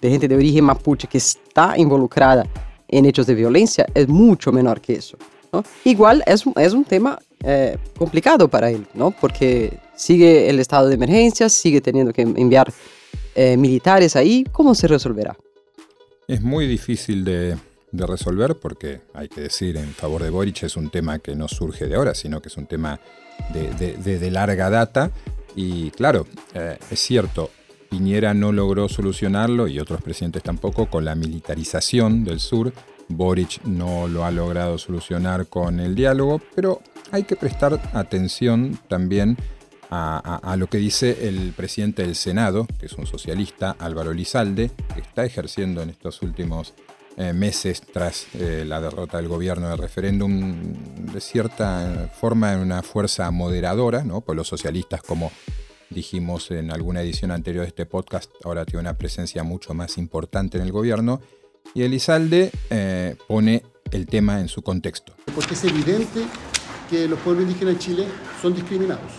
de 0.00 0.10
gente 0.10 0.28
de 0.28 0.34
origen 0.34 0.64
mapuche 0.64 1.06
que 1.06 1.18
está 1.18 1.76
involucrada 1.76 2.46
en 2.88 3.04
hechos 3.04 3.26
de 3.26 3.34
violencia 3.34 3.86
es 3.94 4.08
mucho 4.08 4.52
menor 4.52 4.80
que 4.80 4.94
eso. 4.94 5.16
¿no? 5.52 5.64
Igual 5.84 6.22
es, 6.26 6.44
es 6.56 6.72
un 6.72 6.84
tema 6.84 7.18
eh, 7.42 7.76
complicado 7.96 8.48
para 8.48 8.70
él, 8.70 8.86
¿no? 8.94 9.10
porque 9.10 9.78
sigue 9.94 10.48
el 10.48 10.60
estado 10.60 10.88
de 10.88 10.94
emergencia, 10.94 11.48
sigue 11.48 11.80
teniendo 11.80 12.12
que 12.12 12.22
enviar 12.22 12.72
eh, 13.34 13.56
militares 13.56 14.16
ahí. 14.16 14.44
¿Cómo 14.50 14.74
se 14.74 14.88
resolverá? 14.88 15.36
Es 16.26 16.40
muy 16.40 16.66
difícil 16.66 17.24
de, 17.24 17.56
de, 17.90 18.06
resolver 18.06 18.56
porque, 18.56 19.00
hay 19.14 19.28
que 19.28 19.42
decir, 19.42 19.76
en 19.76 19.92
favor 19.92 20.22
de 20.22 20.30
Boric 20.30 20.62
es 20.62 20.76
un 20.76 20.90
tema 20.90 21.18
que 21.18 21.34
no 21.34 21.48
surge 21.48 21.86
de 21.86 21.96
ahora, 21.96 22.14
sino 22.14 22.40
que 22.40 22.48
es 22.48 22.56
un 22.56 22.66
tema 22.66 23.00
de, 23.52 23.96
de, 23.96 24.18
de 24.18 24.30
larga 24.30 24.70
data. 24.70 25.10
Y 25.56 25.90
claro, 25.90 26.26
eh, 26.54 26.78
es 26.90 27.00
cierto, 27.00 27.50
Piñera 27.90 28.34
no 28.34 28.52
logró 28.52 28.88
solucionarlo 28.88 29.66
y 29.66 29.80
otros 29.80 30.00
presidentes 30.00 30.44
tampoco 30.44 30.86
con 30.86 31.04
la 31.04 31.16
militarización 31.16 32.24
del 32.24 32.38
sur. 32.38 32.72
Boric 33.08 33.64
no 33.64 34.06
lo 34.06 34.24
ha 34.24 34.30
logrado 34.30 34.78
solucionar 34.78 35.48
con 35.48 35.80
el 35.80 35.96
diálogo, 35.96 36.40
pero 36.54 36.80
hay 37.10 37.24
que 37.24 37.34
prestar 37.34 37.80
atención 37.92 38.78
también 38.86 39.36
a, 39.90 40.54
lo 40.56 40.68
que 40.68 40.78
dice 40.78 41.26
el 41.28 41.52
presidente 41.52 42.02
del 42.02 42.14
Senado, 42.14 42.68
que 42.78 42.86
es 42.86 42.92
un 42.92 43.06
socialista, 43.06 43.74
Álvaro 43.76 44.12
Lizalde, 44.12 44.70
que 44.94 45.00
está 45.00 45.24
ejerciendo 45.24 45.82
en 45.82 45.90
estos 45.90 46.22
últimos 46.22 46.74
eh, 47.16 47.32
meses 47.32 47.82
tras 47.92 48.28
eh, 48.34 48.64
la 48.64 48.80
derrota 48.80 49.16
del 49.16 49.26
gobierno 49.26 49.68
del 49.68 49.78
referéndum, 49.78 50.54
de 51.12 51.20
cierta 51.20 52.08
forma 52.20 52.52
en 52.52 52.60
una 52.60 52.84
fuerza 52.84 53.28
moderadora, 53.32 54.04
¿no? 54.04 54.20
por 54.20 54.36
los 54.36 54.46
socialistas 54.46 55.02
como 55.02 55.32
dijimos 55.90 56.50
en 56.50 56.70
alguna 56.70 57.02
edición 57.02 57.30
anterior 57.30 57.64
de 57.64 57.68
este 57.68 57.86
podcast, 57.86 58.30
ahora 58.44 58.64
tiene 58.64 58.80
una 58.80 58.96
presencia 58.96 59.42
mucho 59.42 59.74
más 59.74 59.98
importante 59.98 60.56
en 60.58 60.64
el 60.64 60.72
gobierno, 60.72 61.20
y 61.74 61.82
Elizalde 61.82 62.50
eh, 62.70 63.16
pone 63.28 63.62
el 63.90 64.06
tema 64.06 64.40
en 64.40 64.48
su 64.48 64.62
contexto. 64.62 65.12
Porque 65.34 65.54
es 65.54 65.64
evidente 65.64 66.24
que 66.88 67.06
los 67.06 67.18
pueblos 67.20 67.44
indígenas 67.44 67.74
en 67.74 67.78
Chile 67.80 68.06
son 68.40 68.54
discriminados. 68.54 69.12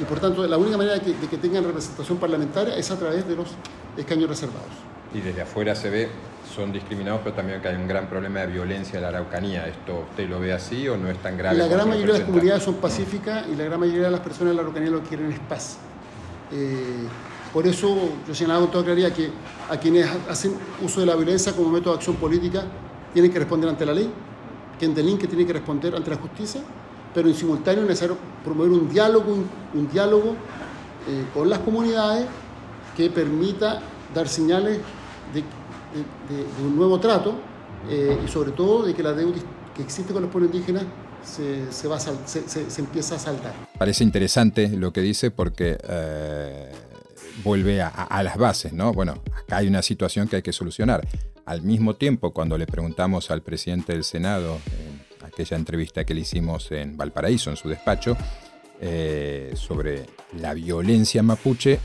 Y 0.00 0.04
por 0.04 0.18
tanto, 0.18 0.46
la 0.46 0.56
única 0.56 0.76
manera 0.76 0.94
de 0.94 1.00
que, 1.02 1.12
de 1.12 1.26
que 1.28 1.36
tengan 1.36 1.64
representación 1.64 2.18
parlamentaria 2.18 2.76
es 2.76 2.90
a 2.90 2.98
través 2.98 3.26
de 3.28 3.36
los 3.36 3.48
escaños 3.96 4.28
reservados. 4.28 4.89
Y 5.12 5.20
desde 5.20 5.42
afuera 5.42 5.74
se 5.74 5.90
ve, 5.90 6.08
son 6.54 6.72
discriminados, 6.72 7.20
pero 7.24 7.34
también 7.34 7.60
que 7.60 7.68
hay 7.68 7.76
un 7.76 7.88
gran 7.88 8.08
problema 8.08 8.40
de 8.40 8.46
violencia 8.48 8.96
en 8.96 9.02
la 9.02 9.08
Araucanía. 9.08 9.66
¿Esto 9.66 10.06
usted 10.10 10.28
lo 10.28 10.40
ve 10.40 10.52
así 10.52 10.88
o 10.88 10.96
no 10.96 11.08
es 11.08 11.18
tan 11.18 11.36
grave? 11.36 11.58
La 11.58 11.66
gran 11.66 11.88
mayoría 11.88 12.12
de 12.14 12.18
las 12.20 12.28
comunidades 12.28 12.62
son 12.62 12.74
pacíficas 12.74 13.46
y 13.48 13.56
la 13.56 13.64
gran 13.64 13.80
mayoría 13.80 14.04
de 14.04 14.10
las 14.10 14.20
personas 14.20 14.52
en 14.52 14.56
la 14.56 14.62
Araucanía 14.62 14.90
lo 14.90 15.02
que 15.02 15.08
quieren 15.08 15.32
es 15.32 15.38
paz. 15.40 15.78
Eh, 16.52 17.06
por 17.52 17.66
eso 17.66 17.96
yo 18.26 18.34
señalaba 18.34 18.60
con 18.60 18.70
toda 18.70 18.84
claridad 18.84 19.12
que 19.12 19.30
a 19.68 19.76
quienes 19.76 20.08
hacen 20.28 20.54
uso 20.82 21.00
de 21.00 21.06
la 21.06 21.16
violencia 21.16 21.52
como 21.52 21.70
método 21.70 21.94
de 21.94 21.98
acción 21.98 22.16
política 22.16 22.62
tienen 23.12 23.32
que 23.32 23.38
responder 23.40 23.68
ante 23.68 23.84
la 23.84 23.92
ley, 23.92 24.08
quien 24.78 24.94
delinque 24.94 25.26
tiene 25.26 25.44
que 25.44 25.54
responder 25.54 25.94
ante 25.96 26.10
la 26.10 26.16
justicia, 26.16 26.60
pero 27.12 27.28
en 27.28 27.34
simultáneo 27.34 27.82
es 27.82 27.88
necesario 27.88 28.16
promover 28.44 28.70
un 28.70 28.88
diálogo, 28.88 29.36
un, 29.74 29.90
diálogo 29.90 30.36
eh, 31.08 31.24
con 31.34 31.50
las 31.50 31.58
comunidades 31.58 32.26
que 32.96 33.10
permita 33.10 33.80
dar 34.14 34.28
señales 34.28 34.78
de, 35.32 35.44
un 36.64 36.76
nuevo 36.76 37.00
trato 37.00 37.34
eh, 37.88 38.18
y 38.24 38.28
sobre 38.28 38.52
todo 38.52 38.84
de 38.84 38.94
que 38.94 39.02
la 39.02 39.12
deuda 39.12 39.38
que 39.74 39.82
existe 39.82 40.12
con 40.12 40.22
los 40.22 40.30
pueblos 40.30 40.54
indígenas 40.54 40.84
se, 41.24 41.88
va 41.88 41.98
se, 41.98 42.80
empieza 42.80 43.16
a 43.16 43.18
saltar. 43.18 43.52
Parece 43.78 44.04
interesante 44.04 44.68
lo 44.68 44.92
que 44.92 45.00
dice 45.00 45.30
porque 45.30 45.78
eh, 45.82 46.72
vuelve 47.44 47.82
a, 47.82 48.22
las 48.22 48.36
bases, 48.36 48.72
¿no? 48.72 48.92
Bueno, 48.92 49.22
acá 49.36 49.58
hay 49.58 49.68
una 49.68 49.82
situación 49.82 50.28
que 50.28 50.36
hay 50.36 50.42
que 50.42 50.52
solucionar. 50.52 51.06
Al 51.46 51.62
mismo 51.62 51.96
tiempo, 51.96 52.32
cuando 52.32 52.56
le 52.58 52.66
preguntamos 52.66 53.30
al 53.30 53.42
presidente 53.42 53.92
del 53.92 54.04
Senado, 54.04 54.58
en 54.66 55.26
aquella 55.26 55.56
entrevista 55.56 56.04
que 56.04 56.14
le 56.14 56.20
hicimos 56.20 56.70
en 56.72 56.96
Valparaíso, 56.96 57.50
en 57.50 57.56
su 57.56 57.68
despacho, 57.68 58.16
eh, 58.80 59.52
sobre 59.56 60.06
la 60.38 60.54
violencia 60.54 61.22
mapuche, 61.22 61.78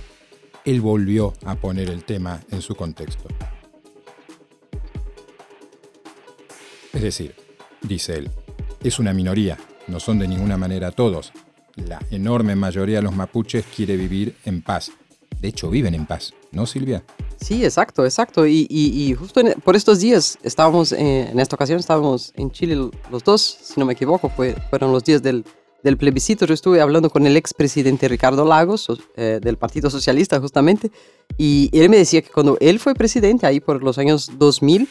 él 0.66 0.82
volvió 0.82 1.34
a 1.46 1.56
poner 1.56 1.90
el 1.90 2.04
tema 2.04 2.42
en 2.52 2.62
su 2.62 2.76
contexto. 2.76 3.30
Es 6.92 7.02
decir, 7.02 7.36
dice 7.82 8.18
él, 8.18 8.32
es 8.84 9.00
una 9.00 9.14
minoría, 9.14 9.58
no 9.88 10.00
son 10.00 10.20
de 10.20 10.28
ninguna 10.28 10.58
manera 10.58 10.92
todos. 10.92 11.32
La 11.76 12.00
enorme 12.10 12.56
mayoría 12.56 12.98
de 12.98 13.02
los 13.04 13.16
mapuches 13.16 13.66
quiere 13.76 13.98
vivir 13.98 14.36
en 14.46 14.62
paz. 14.62 14.92
De 15.42 15.50
hecho, 15.50 15.70
viven 15.70 15.94
en 15.94 16.06
paz, 16.06 16.34
¿no, 16.52 16.66
Silvia? 16.66 17.04
Sí, 17.40 17.64
exacto, 17.66 18.06
exacto. 18.06 18.48
Y, 18.48 19.14
justo 19.20 19.42
por 19.64 19.76
estos 19.76 20.00
días 20.00 20.40
estábamos, 20.42 20.94
en 20.94 21.38
esta 21.40 21.56
ocasión 21.56 21.80
estábamos 21.80 22.34
en 22.36 22.50
Chile 22.50 22.90
los 23.12 23.24
dos, 23.24 23.42
si 23.62 23.80
no 23.80 23.86
me 23.86 23.94
equivoco, 23.94 24.30
fue, 24.30 24.56
fueron 24.70 24.94
los 24.94 25.04
días 25.04 25.22
del, 25.22 25.44
del 25.86 25.98
plebiscito. 25.98 26.46
Yo 26.46 26.54
estuve 26.54 26.82
hablando 26.82 27.10
con 27.10 27.26
el 27.28 27.38
expresidente 27.38 28.08
Ricardo 28.10 28.44
Lagos, 28.44 28.88
eh, 29.16 29.40
del 29.42 29.56
Partido 29.56 29.90
Socialista 29.90 30.42
justamente, 30.42 30.92
y 31.38 31.70
él 31.72 31.90
me 31.90 31.98
decía 31.98 32.22
que 32.22 32.30
cuando 32.30 32.58
él 32.60 32.80
fue 32.80 32.96
presidente, 32.96 33.46
ahí 33.46 33.60
por 33.60 33.82
los 33.84 33.98
años 33.98 34.32
2000, 34.38 34.90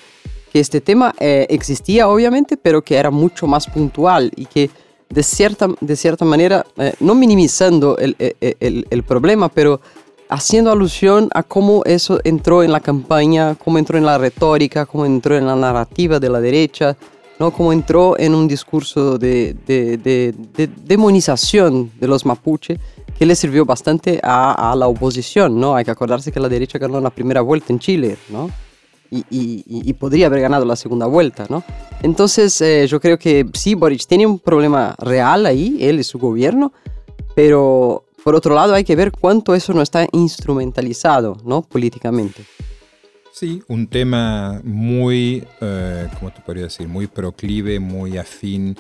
que 0.52 0.61
este 0.61 0.80
tema 0.80 1.12
eh, 1.18 1.46
existía 1.50 2.09
obviamente, 2.09 2.57
pero 2.57 2.80
que 2.80 2.94
era 2.94 3.11
mucho 3.11 3.46
más 3.48 3.66
puntual 3.66 4.30
y 4.37 4.46
que 4.46 4.70
de 5.11 5.22
cierta, 5.22 5.68
de 5.80 5.96
cierta 5.96 6.24
manera, 6.24 6.64
eh, 6.76 6.94
no 7.00 7.14
minimizando 7.14 7.98
el, 7.98 8.16
el, 8.18 9.02
problema, 9.02 9.48
pero 9.48 9.80
haciendo 10.28 10.70
alusión 10.70 11.28
a 11.35 11.42
cómo 11.42 11.83
eso 11.85 12.20
entró 12.22 12.62
en 12.62 12.70
la 12.70 12.80
campaña, 12.80 13.57
cómo 13.57 13.78
entró 13.78 13.98
en 13.98 14.07
la 14.07 14.16
retórica, 14.16 14.87
cómo 14.87 15.07
entró 15.07 15.37
en 15.37 15.46
la 15.46 15.57
narrativa 15.57 16.20
de 16.20 16.28
la 16.30 16.40
derecha, 16.40 16.96
¿no? 17.38 17.51
cómo 17.53 17.73
entró 17.73 18.18
en 18.18 18.35
un 18.35 18.47
discurso 18.49 19.18
de, 19.18 19.55
de, 19.66 19.97
de, 19.99 20.35
de 20.57 20.68
demonización 20.85 21.90
de 22.01 22.07
los 22.09 22.25
mapuche 22.27 22.79
que 23.18 23.27
le 23.27 23.35
sirvió 23.37 23.64
bastante 23.64 24.20
a, 24.23 24.73
a, 24.73 24.77
la 24.77 24.88
oposición. 24.88 25.59
¿no? 25.61 25.77
Hay 25.77 25.85
que 25.85 25.90
acordarse 25.90 26.33
que 26.33 26.40
la 26.40 26.49
derecha 26.49 26.79
ganó 26.79 27.01
la 27.01 27.11
primera 27.11 27.40
vuelta 27.40 27.66
en 27.73 27.79
Chile. 27.79 28.16
¿no? 28.31 28.51
y, 29.11 29.18
y- 29.31 29.62
y 29.68 29.92
podría 29.92 30.27
haber 30.27 30.40
ganado 30.40 30.64
la 30.64 30.75
segunda 30.75 31.07
vuelta, 31.07 31.47
¿no? 31.49 31.62
Entonces 32.03 32.61
eh, 32.61 32.87
yo 32.88 33.01
creo 33.01 33.16
que 33.16 33.47
sí, 33.55 33.77
Boric 33.77 34.05
tiene 34.07 34.27
un 34.27 34.40
problema 34.40 34.97
real 34.99 35.47
ahí, 35.47 35.77
él 35.81 36.01
y 36.01 36.05
su 36.05 36.18
gobierno, 36.18 36.73
pero 37.37 38.07
por 38.25 38.35
otro 38.35 38.57
lado 38.57 38.75
hay 38.75 38.83
que 38.83 38.97
ver 38.97 39.12
cuánto 39.12 39.55
eso 39.55 39.73
no 39.73 39.83
está 39.83 40.09
instrumentalizado, 40.11 41.37
¿no? 41.44 41.62
Políticamente. 41.62 42.42
Sí, 43.35 43.64
un 43.66 43.88
tema 43.88 44.61
muy, 44.62 45.44
eh, 45.61 46.09
¿cómo 46.20 46.31
te 46.31 46.40
podría 46.40 46.62
decir? 46.62 46.87
Muy 46.87 47.09
proclive, 47.09 47.81
muy 47.81 48.16
afín, 48.16 48.77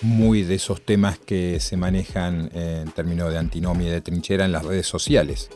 muy 0.00 0.44
de 0.44 0.54
esos 0.54 0.80
temas 0.82 1.18
que 1.18 1.58
se 1.58 1.76
manejan 1.76 2.52
en 2.54 2.92
términos 2.92 3.32
de 3.32 3.38
antinomia 3.38 3.88
y 3.88 3.90
de 3.90 4.00
trinchera 4.00 4.44
en 4.44 4.52
las 4.52 4.64
redes 4.64 4.86
sociales. 4.86 5.50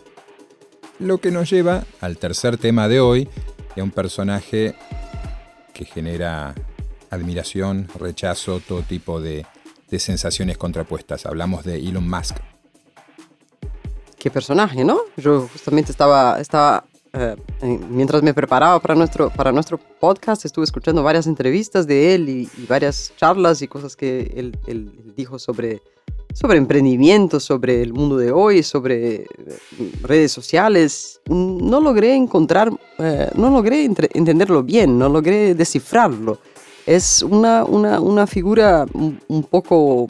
Lo 0.99 1.19
que 1.19 1.31
nos 1.31 1.49
lleva 1.49 1.85
al 2.01 2.19
tercer 2.19 2.59
tema 2.59 2.89
de 2.89 2.99
hoy, 2.99 3.29
y 3.77 3.81
a 3.81 3.85
un 3.85 3.93
personaje 3.93 4.75
que 5.73 5.85
genera 5.85 6.57
admiración, 7.11 7.87
rechazo, 8.01 8.59
todo 8.59 8.83
tipo 8.83 9.21
de, 9.21 9.47
de 9.89 9.99
sensaciones 10.01 10.59
contrapuestas. 10.59 11.25
Hablamos 11.25 11.63
de 11.63 11.77
Elon 11.77 12.11
Musk. 12.11 12.39
Qué 14.19 14.29
personaje, 14.29 14.83
¿no? 14.83 14.99
Yo 15.17 15.49
justamente 15.53 15.93
estaba, 15.93 16.41
estaba 16.41 16.85
eh, 17.15 17.37
mientras 17.89 18.23
me 18.23 18.35
preparaba 18.35 18.79
para 18.81 18.95
nuestro, 18.95 19.31
para 19.31 19.53
nuestro 19.53 19.79
podcast, 19.79 20.45
estuve 20.45 20.65
escuchando 20.65 21.03
varias 21.03 21.27
entrevistas 21.27 21.87
de 21.87 22.15
él 22.15 22.29
y, 22.29 22.49
y 22.59 22.67
varias 22.67 23.13
charlas 23.17 23.63
y 23.63 23.69
cosas 23.69 23.97
que 23.97 24.33
él, 24.37 24.59
él 24.67 24.91
dijo 25.17 25.39
sobre, 25.39 25.81
sobre 26.33 26.59
emprendimiento, 26.59 27.39
sobre 27.41 27.83
el 27.83 27.93
mundo 27.93 28.17
de 28.17 28.33
hoy, 28.33 28.63
sobre 28.63 29.15
eh, 29.15 29.27
redes 30.03 30.33
sociales. 30.33 31.21
No 31.29 31.81
logré 31.81 32.15
encontrar, 32.15 32.71
eh, 32.99 33.31
no 33.35 33.49
logré 33.51 33.85
entre- 33.85 34.11
entenderlo 34.13 34.63
bien, 34.63 34.99
no 34.99 35.09
logré 35.09 35.55
descifrarlo. 35.55 36.39
Es 36.87 37.23
una, 37.23 37.65
una, 37.65 38.01
una 38.01 38.27
figura 38.27 38.85
un, 38.93 39.19
un 39.29 39.43
poco 39.45 40.09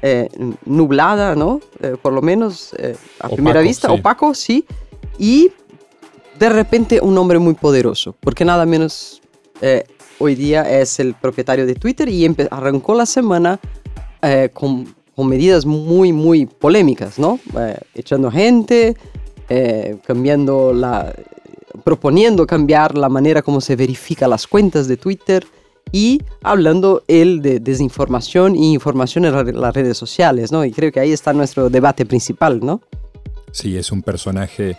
eh, 0.00 0.28
nublada, 0.64 1.34
¿no? 1.34 1.60
Eh, 1.80 1.96
por 2.00 2.12
lo 2.12 2.22
menos 2.22 2.72
eh, 2.78 2.96
a 3.18 3.26
Opaco, 3.26 3.34
primera 3.34 3.60
vista, 3.60 3.88
sí. 3.88 3.94
opaco, 3.98 4.32
sí. 4.32 4.64
Y 5.18 5.50
de 6.38 6.48
repente 6.48 7.00
un 7.00 7.16
hombre 7.18 7.38
muy 7.38 7.54
poderoso, 7.54 8.14
porque 8.20 8.44
nada 8.44 8.66
menos 8.66 9.20
eh, 9.60 9.84
hoy 10.18 10.34
día 10.34 10.62
es 10.80 11.00
el 11.00 11.14
propietario 11.14 11.66
de 11.66 11.74
Twitter 11.74 12.08
y 12.08 12.26
arrancó 12.50 12.94
la 12.94 13.06
semana 13.06 13.58
eh, 14.22 14.50
con, 14.52 14.94
medidas 15.18 15.64
muy, 15.64 16.12
muy 16.12 16.44
polémicas, 16.46 17.18
¿no? 17.18 17.38
Eh, 17.58 17.78
echando 17.94 18.30
gente, 18.30 18.96
cambiando 20.06 20.74
la, 20.74 21.14
proponiendo 21.84 22.46
cambiar 22.46 22.98
la 22.98 23.08
manera 23.08 23.42
como 23.42 23.60
se 23.60 23.76
verifica 23.76 24.26
las 24.28 24.46
cuentas 24.46 24.88
de 24.88 24.96
Twitter 24.96 25.46
y 25.92 26.20
hablando 26.42 27.02
él 27.06 27.40
de 27.42 27.60
desinformación 27.60 28.56
y 28.56 28.72
información 28.72 29.24
en 29.24 29.32
la- 29.32 29.44
las 29.44 29.74
redes 29.74 29.96
sociales, 29.96 30.50
¿no? 30.50 30.64
Y 30.64 30.72
creo 30.72 30.90
que 30.90 30.98
ahí 31.00 31.12
está 31.12 31.32
nuestro 31.32 31.70
debate 31.70 32.04
principal, 32.04 32.58
¿no? 32.60 32.80
Sí, 33.52 33.76
es 33.76 33.92
un 33.92 34.02
personaje 34.02 34.76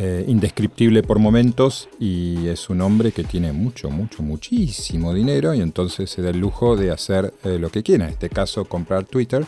eh, 0.00 0.24
indescriptible 0.26 1.04
por 1.04 1.20
momentos 1.20 1.88
y 2.00 2.48
es 2.48 2.68
un 2.68 2.80
hombre 2.80 3.12
que 3.12 3.22
tiene 3.22 3.52
mucho, 3.52 3.90
mucho, 3.90 4.24
muchísimo 4.24 5.14
dinero 5.14 5.54
y 5.54 5.60
entonces 5.60 6.10
se 6.10 6.20
da 6.20 6.30
el 6.30 6.38
lujo 6.38 6.76
de 6.76 6.90
hacer 6.90 7.32
eh, 7.44 7.58
lo 7.60 7.70
que 7.70 7.84
quiera. 7.84 8.06
En 8.06 8.10
este 8.10 8.28
caso, 8.28 8.64
comprar 8.64 9.04
Twitter, 9.04 9.46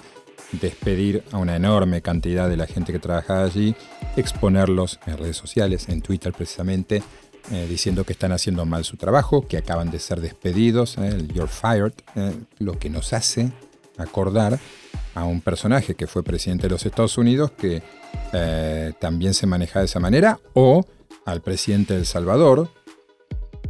despedir 0.53 1.25
a 1.33 1.39
una 1.39 1.57
enorme 1.57 2.01
cantidad 2.01 2.49
de 2.49 2.57
la 2.57 2.69
gente 2.69 2.93
que 2.93 3.01
trabaja 3.01 3.43
allí, 3.43 3.75
exponerlos 4.17 5.01
en 5.07 5.19
redes 5.19 5.37
sociales, 5.37 5.89
en 5.89 6.01
Twitter 6.01 6.33
precisamente, 6.33 7.03
eh, 7.51 7.67
diciendo 7.69 8.05
que 8.05 8.13
están 8.13 8.31
haciendo 8.31 8.65
mal 8.65 8.85
su 8.85 8.97
trabajo, 8.97 9.49
que 9.49 9.57
acaban 9.57 9.91
de 9.91 9.99
ser 9.99 10.21
despedidos, 10.21 10.95
You're 11.35 11.49
Fired, 11.49 11.93
lo 12.59 12.79
que 12.79 12.89
nos 12.89 13.13
hace 13.13 13.51
acordar 13.99 14.61
a 15.17 15.25
un 15.25 15.41
personaje 15.41 15.95
que 15.95 16.07
fue 16.07 16.23
presidente 16.23 16.65
de 16.65 16.71
los 16.71 16.85
Estados 16.85 17.17
Unidos 17.17 17.51
que 17.51 17.83
eh, 18.35 18.93
también 19.01 19.33
se 19.33 19.47
maneja 19.47 19.79
de 19.79 19.87
esa 19.87 19.99
manera, 19.99 20.39
o 20.53 20.85
al 21.25 21.41
presidente 21.41 21.95
de 21.95 22.01
El 22.01 22.07
Salvador, 22.07 22.69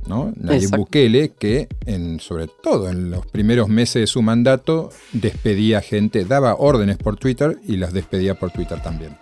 ¿no? 0.09 0.33
Nayib 0.37 0.65
Exacto. 0.65 0.77
Bukele, 0.79 1.33
que 1.39 1.69
en, 1.87 2.19
sobre 2.19 2.49
todo 2.49 2.91
en 2.91 3.13
los 3.13 3.25
primeros 3.27 3.69
meses 3.69 4.01
de 4.01 4.07
su 4.09 4.23
mandato 4.23 4.91
despedía 5.13 5.81
gente, 5.83 6.25
daba 6.25 6.57
órdenes 6.57 6.97
por 6.97 7.17
Twitter 7.17 7.59
y 7.65 7.77
las 7.77 7.93
despedía 7.93 8.35
por 8.35 8.51
Twitter 8.51 8.83
también. 8.83 9.17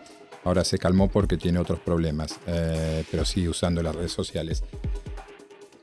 Ahora 0.44 0.64
se 0.64 0.78
calmó 0.78 1.08
porque 1.08 1.36
tiene 1.36 1.58
otros 1.58 1.78
problemas, 1.80 2.38
eh, 2.46 3.04
pero 3.10 3.26
sigue 3.26 3.50
usando 3.50 3.82
las 3.82 3.94
redes 3.94 4.12
sociales. 4.12 4.64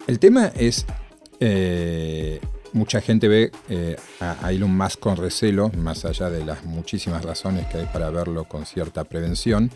El 0.07 0.17
tema 0.17 0.47
es, 0.55 0.87
eh, 1.39 2.39
mucha 2.73 3.01
gente 3.01 3.27
ve 3.27 3.51
eh, 3.69 3.95
a 4.19 4.51
Elon 4.51 4.75
Musk 4.75 4.99
con 4.99 5.17
recelo, 5.17 5.69
más 5.69 6.05
allá 6.05 6.29
de 6.29 6.45
las 6.45 6.63
muchísimas 6.63 7.23
razones 7.23 7.67
que 7.67 7.79
hay 7.79 7.85
para 7.85 8.09
verlo 8.09 8.45
con 8.45 8.65
cierta 8.65 9.03
prevención, 9.03 9.71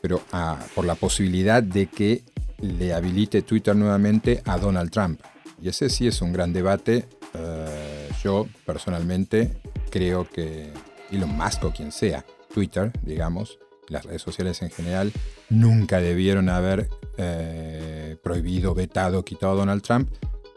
pero 0.00 0.20
ah, 0.32 0.58
por 0.74 0.84
la 0.84 0.94
posibilidad 0.94 1.62
de 1.62 1.86
que 1.86 2.22
le 2.60 2.92
habilite 2.92 3.42
Twitter 3.42 3.74
nuevamente 3.76 4.42
a 4.44 4.58
Donald 4.58 4.90
Trump. 4.90 5.20
Y 5.60 5.68
ese 5.68 5.88
sí 5.90 6.06
es 6.06 6.22
un 6.22 6.32
gran 6.32 6.52
debate. 6.52 7.06
Eh, 7.34 8.08
yo 8.22 8.46
personalmente 8.64 9.60
creo 9.90 10.28
que 10.28 10.72
Elon 11.10 11.36
Musk 11.36 11.64
o 11.64 11.72
quien 11.72 11.92
sea, 11.92 12.24
Twitter, 12.52 12.92
digamos, 13.02 13.58
las 13.88 14.04
redes 14.04 14.22
sociales 14.22 14.60
en 14.62 14.70
general, 14.70 15.12
nunca 15.48 16.00
debieron 16.00 16.48
haber 16.48 16.88
eh, 17.16 18.16
prohibido, 18.22 18.74
vetado, 18.74 19.24
quitado 19.24 19.52
a 19.52 19.56
Donald 19.56 19.82
Trump, 19.82 20.10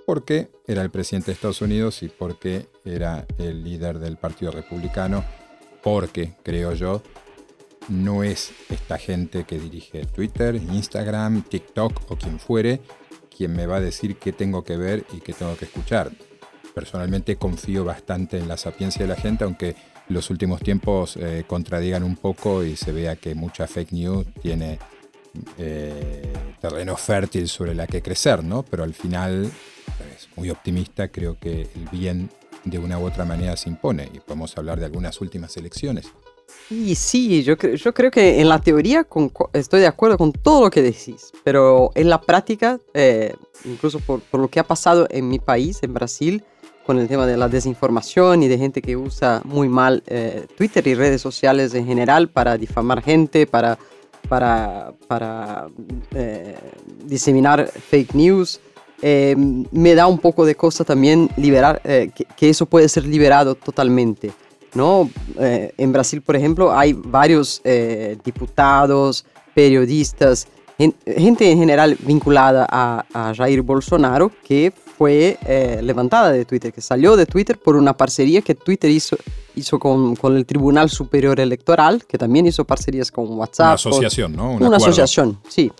porque 0.05 0.49
era 0.67 0.81
el 0.81 0.89
presidente 0.89 1.27
de 1.27 1.33
Estados 1.33 1.61
Unidos 1.61 2.03
y 2.03 2.09
porque 2.09 2.67
era 2.85 3.25
el 3.37 3.63
líder 3.63 3.99
del 3.99 4.17
Partido 4.17 4.51
Republicano, 4.51 5.23
porque, 5.83 6.33
creo 6.43 6.73
yo, 6.73 7.01
no 7.89 8.23
es 8.23 8.51
esta 8.69 8.97
gente 8.97 9.43
que 9.43 9.59
dirige 9.59 10.05
Twitter, 10.05 10.55
Instagram, 10.55 11.43
TikTok 11.43 12.11
o 12.11 12.15
quien 12.15 12.39
fuere 12.39 12.81
quien 13.35 13.55
me 13.55 13.65
va 13.65 13.77
a 13.77 13.81
decir 13.81 14.17
qué 14.17 14.33
tengo 14.33 14.63
que 14.63 14.77
ver 14.77 15.03
y 15.13 15.19
qué 15.19 15.33
tengo 15.33 15.55
que 15.57 15.65
escuchar. 15.65 16.11
Personalmente 16.75 17.37
confío 17.37 17.83
bastante 17.83 18.37
en 18.37 18.47
la 18.47 18.55
sapiencia 18.55 19.01
de 19.01 19.07
la 19.07 19.15
gente, 19.15 19.43
aunque 19.45 19.75
los 20.09 20.29
últimos 20.29 20.61
tiempos 20.61 21.17
eh, 21.17 21.43
contradigan 21.47 22.03
un 22.03 22.17
poco 22.17 22.63
y 22.63 22.75
se 22.75 22.91
vea 22.91 23.15
que 23.15 23.33
mucha 23.33 23.65
fake 23.65 23.93
news 23.93 24.27
tiene 24.41 24.77
eh, 25.57 26.31
terreno 26.59 26.95
fértil 26.97 27.47
sobre 27.47 27.73
la 27.73 27.87
que 27.87 28.01
crecer, 28.01 28.43
¿no? 28.43 28.63
Pero 28.63 28.83
al 28.83 28.93
final, 28.93 29.49
muy 30.41 30.49
optimista, 30.49 31.07
creo 31.09 31.37
que 31.39 31.61
el 31.61 31.87
bien 31.91 32.27
de 32.63 32.79
una 32.79 32.97
u 32.97 33.05
otra 33.05 33.25
manera 33.25 33.55
se 33.55 33.69
impone 33.69 34.09
y 34.11 34.19
podemos 34.19 34.57
hablar 34.57 34.79
de 34.79 34.85
algunas 34.87 35.21
últimas 35.21 35.55
elecciones. 35.55 36.07
Y 36.71 36.95
sí, 36.95 37.43
yo, 37.43 37.55
yo 37.57 37.93
creo 37.93 38.09
que 38.09 38.41
en 38.41 38.49
la 38.49 38.59
teoría 38.59 39.03
con- 39.03 39.29
co- 39.29 39.51
estoy 39.53 39.81
de 39.81 39.87
acuerdo 39.87 40.17
con 40.17 40.31
todo 40.31 40.61
lo 40.65 40.69
que 40.71 40.81
decís, 40.81 41.31
pero 41.43 41.91
en 41.93 42.09
la 42.09 42.19
práctica, 42.21 42.79
eh, 42.95 43.35
incluso 43.65 43.99
por, 43.99 44.21
por 44.21 44.39
lo 44.39 44.47
que 44.47 44.59
ha 44.59 44.63
pasado 44.63 45.05
en 45.11 45.29
mi 45.29 45.37
país, 45.37 45.77
en 45.83 45.93
Brasil, 45.93 46.43
con 46.87 46.97
el 46.97 47.07
tema 47.07 47.27
de 47.27 47.37
la 47.37 47.47
desinformación 47.47 48.41
y 48.41 48.47
de 48.47 48.57
gente 48.57 48.81
que 48.81 48.97
usa 48.97 49.41
muy 49.45 49.69
mal 49.69 50.01
eh, 50.07 50.47
Twitter 50.57 50.85
y 50.87 50.95
redes 50.95 51.21
sociales 51.21 51.75
en 51.75 51.85
general 51.85 52.29
para 52.29 52.57
difamar 52.57 53.03
gente, 53.03 53.45
para, 53.45 53.77
para, 54.27 54.93
para 55.07 55.67
eh, 56.15 56.57
diseminar 57.05 57.67
fake 57.67 58.15
news. 58.15 58.59
Eh, 59.01 59.35
me 59.71 59.95
da 59.95 60.07
un 60.07 60.19
poco 60.19 60.45
de 60.45 60.55
cosa 60.55 60.83
también 60.83 61.29
liberar, 61.37 61.81
eh, 61.83 62.11
que, 62.13 62.25
que 62.25 62.49
eso 62.49 62.65
puede 62.65 62.87
ser 62.89 63.05
liberado 63.05 63.55
totalmente. 63.55 64.31
¿no? 64.73 65.09
Eh, 65.39 65.73
en 65.77 65.91
Brasil, 65.91 66.21
por 66.21 66.35
ejemplo, 66.35 66.71
hay 66.71 66.93
varios 66.93 67.61
diputados, 68.23 69.25
periodistas, 69.53 70.47
gen- 70.77 70.95
gente 71.05 71.49
en 71.51 71.57
general 71.57 71.97
vinculada 71.99 72.65
a, 72.69 73.05
a 73.13 73.33
Jair 73.35 73.61
Bolsonaro 73.61 74.31
que 74.43 74.71
fue 74.97 75.37
levantada 75.81 76.31
de 76.31 76.45
Twitter, 76.45 76.71
que 76.71 76.79
salió 76.81 77.15
de 77.15 77.25
Twitter 77.25 77.57
por 77.57 77.75
una 77.75 77.97
parcería 77.97 78.41
que 78.41 78.53
Twitter 78.55 78.89
hizo, 78.91 79.17
hizo 79.55 79.79
con, 79.79 80.15
con 80.15 80.37
el 80.37 80.45
Tribunal 80.45 80.89
Superior 80.91 81.39
Electoral, 81.39 82.05
que 82.05 82.17
también 82.19 82.45
hizo 82.45 82.63
parcerías 82.65 83.11
con 83.11 83.27
WhatsApp. 83.37 83.79
Una 83.79 83.83
con- 83.83 83.91
asociación, 83.93 84.35
¿no? 84.35 84.43
Un 84.51 84.57
una 84.57 84.65
acuerdo. 84.67 84.85
asociación, 84.85 85.39
sí, 85.49 85.71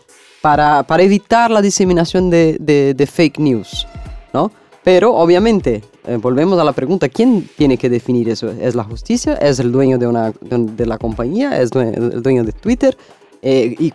para, 0.42 0.84
para 0.84 1.04
evitar 1.04 1.52
la 1.52 1.62
diseminación 1.62 2.30
de, 2.30 2.58
de- 2.60 3.08
fake 3.08 3.40
news, 3.40 3.88
¿no? 4.34 4.52
Pero 4.84 5.14
obviamente, 5.16 5.84
eh, 6.08 6.18
volvemos 6.18 6.60
a 6.60 6.64
la 6.64 6.74
pregunta, 6.74 7.08
¿quién 7.08 7.48
tiene 7.56 7.78
que 7.78 7.90
definir 7.90 8.30
eso? 8.30 8.50
¿Es 8.50 8.74
la 8.74 8.84
justicia? 8.84 9.36
¿Es 9.36 9.60
el 9.60 9.72
dueño 9.72 10.00
de, 10.00 10.08
una, 10.08 10.34
de, 10.42 10.86
la 10.88 10.98
compañía? 10.98 11.62
¿Es 11.62 11.72
el 11.76 12.24
dueño 12.24 12.44
de 12.44 12.52
Twitter? 12.52 12.98
Eh, 13.44 13.76
y 13.78 13.92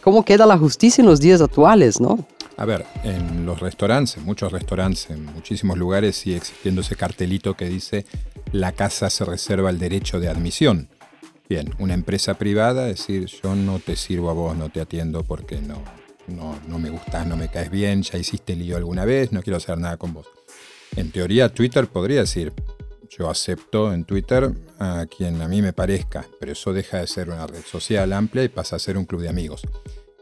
cómo 0.00 0.24
queda 0.24 0.46
la 0.46 0.56
justicia 0.56 1.02
en 1.02 1.08
los 1.08 1.20
días 1.20 1.42
actuales, 1.42 2.00
no? 2.00 2.18
A 2.56 2.64
ver, 2.64 2.86
en 3.02 3.44
los 3.44 3.60
restaurantes, 3.60 4.16
en 4.16 4.24
muchos 4.24 4.52
restaurantes, 4.52 5.10
en 5.10 5.24
muchísimos 5.26 5.76
lugares 5.78 6.16
sigue 6.16 6.36
existiendo 6.36 6.82
ese 6.82 6.96
cartelito 6.96 7.54
que 7.54 7.66
dice 7.66 8.04
la 8.52 8.72
casa 8.72 9.08
se 9.10 9.24
reserva 9.24 9.70
el 9.70 9.78
derecho 9.78 10.20
de 10.20 10.28
admisión. 10.28 10.88
Bien, 11.52 11.68
una 11.78 11.92
empresa 11.92 12.38
privada, 12.38 12.86
decir 12.86 13.26
yo 13.26 13.54
no 13.54 13.78
te 13.78 13.94
sirvo 13.94 14.30
a 14.30 14.32
vos, 14.32 14.56
no 14.56 14.70
te 14.70 14.80
atiendo 14.80 15.22
porque 15.22 15.60
no, 15.60 15.82
no, 16.26 16.58
no 16.66 16.78
me 16.78 16.88
gustas, 16.88 17.26
no 17.26 17.36
me 17.36 17.50
caes 17.50 17.70
bien, 17.70 18.00
ya 18.00 18.16
hiciste 18.16 18.56
lío 18.56 18.78
alguna 18.78 19.04
vez, 19.04 19.32
no 19.32 19.42
quiero 19.42 19.58
hacer 19.58 19.76
nada 19.76 19.98
con 19.98 20.14
vos. 20.14 20.28
En 20.96 21.10
teoría, 21.10 21.52
Twitter 21.52 21.88
podría 21.88 22.20
decir, 22.20 22.54
yo 23.10 23.28
acepto 23.28 23.92
en 23.92 24.06
Twitter 24.06 24.50
a 24.78 25.04
quien 25.14 25.42
a 25.42 25.46
mí 25.46 25.60
me 25.60 25.74
parezca, 25.74 26.24
pero 26.40 26.52
eso 26.52 26.72
deja 26.72 27.00
de 27.00 27.06
ser 27.06 27.28
una 27.28 27.46
red 27.46 27.64
social 27.70 28.14
amplia 28.14 28.44
y 28.44 28.48
pasa 28.48 28.76
a 28.76 28.78
ser 28.78 28.96
un 28.96 29.04
club 29.04 29.20
de 29.20 29.28
amigos. 29.28 29.60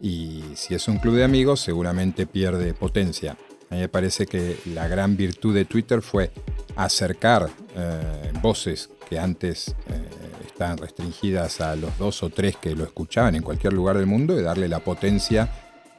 Y 0.00 0.42
si 0.56 0.74
es 0.74 0.88
un 0.88 0.98
club 0.98 1.14
de 1.14 1.22
amigos, 1.22 1.60
seguramente 1.60 2.26
pierde 2.26 2.74
potencia. 2.74 3.36
A 3.70 3.74
mí 3.76 3.82
me 3.82 3.88
parece 3.88 4.26
que 4.26 4.56
la 4.74 4.88
gran 4.88 5.16
virtud 5.16 5.54
de 5.54 5.64
Twitter 5.64 6.02
fue 6.02 6.32
acercar 6.74 7.48
eh, 7.76 8.32
voces 8.42 8.90
que 9.08 9.16
antes 9.16 9.76
eh, 9.88 10.19
estaban 10.60 10.76
restringidas 10.76 11.62
a 11.62 11.74
los 11.74 11.96
dos 11.96 12.22
o 12.22 12.28
tres 12.28 12.54
que 12.58 12.76
lo 12.76 12.84
escuchaban 12.84 13.34
en 13.34 13.42
cualquier 13.42 13.72
lugar 13.72 13.96
del 13.96 14.04
mundo 14.04 14.38
y 14.38 14.42
darle 14.42 14.68
la 14.68 14.80
potencia 14.80 15.50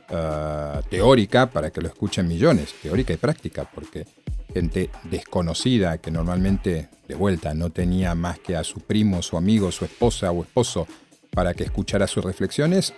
eh, 0.08 0.82
teórica 0.88 1.50
para 1.50 1.72
que 1.72 1.82
lo 1.82 1.88
escuchen 1.88 2.28
millones, 2.28 2.76
teórica 2.80 3.12
y 3.12 3.18
práctica, 3.18 3.68
porque 3.74 4.06
gente 4.54 4.92
desconocida 5.06 5.98
que 5.98 6.12
normalmente 6.12 6.90
de 7.08 7.16
vuelta 7.16 7.56
no 7.56 7.72
tenía 7.72 8.14
más 8.14 8.38
que 8.38 8.56
a 8.56 8.64
su 8.64 8.82
primo, 8.82 9.24
su 9.24 9.36
amigo, 9.36 9.72
su 9.72 9.84
esposa 9.84 10.30
o 10.32 10.44
esposo 10.44 10.86
para 11.32 11.56
que 11.56 11.64
escuchara 11.64 12.06
sus 12.06 12.24
reflexiones, 12.24 12.94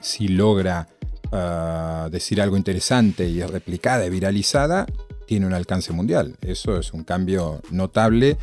si 0.00 0.28
logra 0.28 0.86
uh, 1.32 2.08
decir 2.08 2.40
algo 2.40 2.56
interesante 2.56 3.26
y 3.28 3.40
es 3.40 3.50
replicada 3.50 4.06
y 4.06 4.10
viralizada, 4.10 4.86
tiene 5.26 5.46
un 5.46 5.54
alcance 5.54 5.92
mundial. 5.92 6.36
Eso 6.40 6.78
es 6.78 6.92
un 6.92 7.02
cambio 7.02 7.62
notable, 7.72 8.36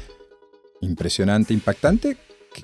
impresionante, 0.85 1.53
impactante, 1.53 2.17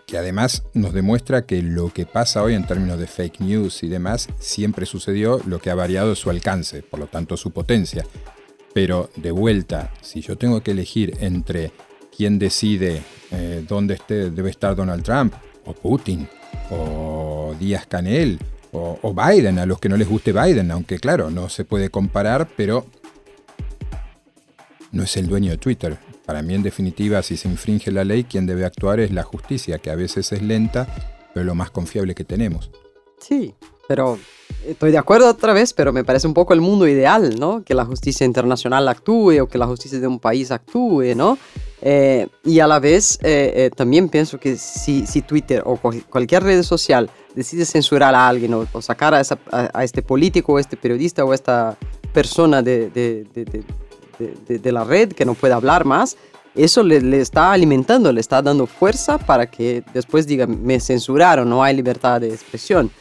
que, 0.05 0.17
además 0.17 0.63
nos 0.73 0.93
demuestra 0.93 1.45
que 1.45 1.61
lo 1.61 1.89
que 1.89 2.05
pasa 2.05 2.43
hoy 2.43 2.53
en 2.53 2.65
términos 2.65 2.99
de 2.99 3.07
fake 3.07 3.41
news 3.41 3.83
y 3.83 3.87
demás 3.87 4.29
siempre 4.39 4.85
sucedió, 4.85 5.41
lo 5.45 5.59
que 5.59 5.69
ha 5.69 5.75
variado 5.75 6.13
es 6.13 6.19
su 6.19 6.29
alcance, 6.29 6.81
por 6.83 6.99
lo 6.99 7.07
tanto 7.07 7.37
su 7.37 7.51
potencia. 7.51 8.05
Pero 8.73 9.09
de 9.17 9.31
vuelta, 9.31 9.91
si 10.01 10.21
yo 10.21 10.37
tengo 10.37 10.61
que 10.61 10.71
elegir 10.71 11.17
entre 11.19 11.71
quién 12.15 12.39
decide 12.39 13.01
eh, 13.31 13.65
dónde 13.67 13.95
esté, 13.95 14.31
debe 14.31 14.49
estar 14.49 14.75
Donald 14.75 15.03
Trump, 15.03 15.33
o 15.65 15.73
Putin, 15.73 16.27
o 16.69 17.53
Díaz 17.59 17.85
Canel, 17.85 18.39
o, 18.71 18.97
o, 19.01 19.13
Biden, 19.13 19.59
a 19.59 19.65
los 19.65 19.79
que 19.79 19.89
no 19.89 19.97
les 19.97 20.07
guste 20.07 20.31
Biden, 20.31 20.71
aunque 20.71 20.97
claro, 20.97 21.29
no 21.29 21.49
se 21.49 21.65
puede 21.65 21.89
comparar, 21.89 22.47
pero 22.55 22.85
no 24.93 25.03
es 25.03 25.17
el 25.17 25.27
dueño 25.27 25.51
de 25.51 25.57
Twitter. 25.57 25.97
Para 26.31 26.43
mí, 26.43 26.55
en 26.55 26.63
definitiva, 26.63 27.21
si 27.23 27.35
se 27.35 27.49
infringe 27.49 27.91
la 27.91 28.05
ley, 28.05 28.23
quien 28.23 28.45
debe 28.45 28.63
actuar 28.63 29.01
es 29.01 29.11
la 29.11 29.21
justicia, 29.21 29.79
que 29.79 29.89
a 29.89 29.95
veces 29.95 30.31
es 30.31 30.41
lenta, 30.41 30.87
pero 31.33 31.45
lo 31.45 31.55
más 31.55 31.71
confiable 31.71 32.15
que 32.15 32.23
tenemos. 32.23 32.71
Sí, 33.19 33.53
pero 33.85 34.17
estoy 34.65 34.91
de 34.93 34.97
acuerdo 34.97 35.29
otra 35.29 35.51
vez, 35.51 35.73
pero 35.73 35.91
me 35.91 36.05
parece 36.05 36.27
un 36.27 36.33
poco 36.33 36.53
el 36.53 36.61
mundo 36.61 36.87
ideal, 36.87 37.37
¿no? 37.37 37.65
Que 37.65 37.73
la 37.73 37.83
justicia 37.83 38.25
internacional 38.25 38.87
actúe 38.87 39.41
o 39.41 39.47
que 39.49 39.57
la 39.57 39.65
justicia 39.65 39.99
de 39.99 40.07
un 40.07 40.19
país 40.19 40.51
actúe, 40.51 41.15
¿no? 41.17 41.37
Eh, 41.81 42.29
y 42.45 42.61
a 42.61 42.67
la 42.67 42.79
vez 42.79 43.19
eh, 43.23 43.51
eh, 43.53 43.69
también 43.75 44.07
pienso 44.07 44.39
que 44.39 44.55
si, 44.55 45.05
si 45.05 45.23
Twitter 45.23 45.61
o 45.65 45.75
cualquier 45.75 46.43
red 46.43 46.63
social 46.63 47.09
decide 47.35 47.65
censurar 47.65 48.15
a 48.15 48.29
alguien 48.29 48.53
o, 48.53 48.65
o 48.71 48.81
sacar 48.81 49.13
a, 49.13 49.19
esa, 49.19 49.37
a, 49.51 49.69
a, 49.73 49.83
este 49.83 50.01
político 50.01 50.53
o 50.53 50.59
este 50.59 50.77
periodista 50.77 51.25
o 51.25 51.33
esta 51.33 51.77
persona 52.13 52.61
de, 52.61 52.89
de, 52.89 53.25
de, 53.33 53.63
de, 54.47 54.71
la 54.71 54.83
red 54.83 55.11
que 55.13 55.25
no 55.25 55.33
puede 55.33 55.53
hablar 55.53 55.85
más, 55.85 56.17
eso 56.55 56.83
le, 56.83 57.21
está 57.21 57.51
alimentando, 57.51 58.11
le 58.11 58.19
está 58.19 58.41
dando 58.41 58.67
fuerza 58.67 59.17
para 59.17 59.49
que 59.49 59.83
después 59.93 60.27
diga, 60.27 60.47
me 60.47 60.79
censuraron, 60.79 61.49
no 61.49 61.63
hay 61.63 61.75
libertad 61.75 62.21
de 62.21 62.29
expresión. 62.29 62.91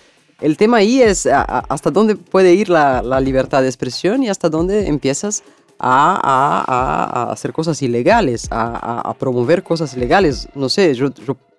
El 0.40 0.56
tema 0.56 0.78
ahí 0.78 1.02
es 1.02 1.26
hasta 1.26 1.90
dónde 1.90 2.16
puede 2.16 2.54
ir 2.54 2.70
la, 2.70 3.20
libertad 3.20 3.62
de 3.62 3.68
expresión 3.68 4.22
y 4.22 4.28
hasta 4.28 4.48
dónde 4.48 4.87
empiezas 4.87 5.42
a, 5.78 7.24
a 7.26 7.33
hacer 7.33 7.52
cosas 7.52 7.83
ilegales, 7.83 8.48
a, 8.50 9.14
promover 9.18 9.62
cosas 9.62 9.94
ilegales. 9.96 10.48
No 10.54 10.68
sé, 10.68 10.94
yo, 10.94 11.11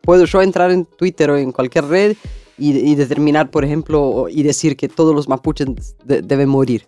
puedo 0.01 0.25
yo 0.25 0.41
entrar 0.41 0.71
en 0.71 0.85
Twitter 0.85 1.29
o 1.29 1.37
en 1.37 1.51
cualquier 1.51 1.85
red 1.85 2.15
y, 2.57 2.95
determinar, 2.95 3.49
por 3.49 3.65
ejemplo, 3.65 4.27
y 4.29 4.43
decir 4.43 4.77
que 4.77 4.87
todos 4.87 5.15
los 5.15 5.27
mapuches 5.27 5.67
de, 6.03 6.21
deben 6.21 6.49
morir. 6.49 6.87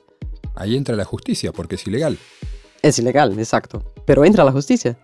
Ahí 0.55 0.75
entra 0.75 0.95
la 0.95 1.05
justicia, 1.05 1.51
porque 1.51 1.75
es 1.75 1.88
ilegal. 1.88 2.17
Es 2.83 2.99
ilegal, 2.99 3.39
exacto. 3.39 3.81
Pero 4.05 4.25
entra 4.25 4.43
la 4.43 4.51
justicia. 4.51 4.97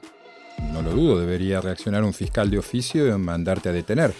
No 0.74 0.82
lo 0.82 0.92
dudo, 0.92 1.18
debería 1.18 1.62
reaccionar 1.62 2.04
un 2.04 2.14
fiscal 2.14 2.52
de 2.52 2.60
oficio 2.60 3.08
y 3.08 3.18
mandarte 3.18 3.70
a 3.70 3.72
detener. 3.72 4.14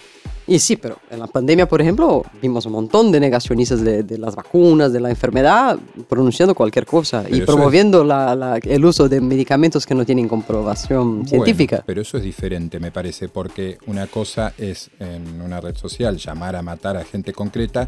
Y 0.46 0.58
sí, 0.58 0.76
pero 0.76 0.96
en 1.10 1.18
la 1.18 1.26
pandemia, 1.26 1.68
por 1.68 1.82
ejemplo, 1.82 2.24
vimos 2.40 2.64
un 2.64 2.72
montón 2.72 3.12
de 3.12 3.20
negacionistas 3.20 3.82
de, 3.84 4.02
de 4.02 4.16
las 4.16 4.34
vacunas, 4.34 4.92
de 4.92 4.98
la 4.98 5.10
enfermedad, 5.10 5.78
pronunciando 6.08 6.54
cualquier 6.54 6.86
cosa 6.86 7.22
pero 7.22 7.36
y 7.36 7.40
promoviendo 7.42 8.00
es... 8.00 8.08
la, 8.08 8.34
la, 8.34 8.56
el 8.56 8.84
uso 8.84 9.08
de 9.10 9.20
medicamentos 9.20 9.84
que 9.84 9.94
no 9.94 10.06
tienen 10.06 10.26
comprobación 10.26 11.16
bueno, 11.16 11.28
científica. 11.28 11.84
Pero 11.86 12.00
eso 12.00 12.16
es 12.16 12.24
diferente, 12.24 12.80
me 12.80 12.90
parece, 12.90 13.28
porque 13.28 13.76
una 13.86 14.06
cosa 14.06 14.54
es 14.56 14.90
en 14.98 15.42
una 15.42 15.60
red 15.60 15.76
social 15.76 16.16
llamar 16.16 16.56
a 16.56 16.62
matar 16.62 16.96
a 16.96 17.04
gente 17.04 17.34
concreta 17.34 17.86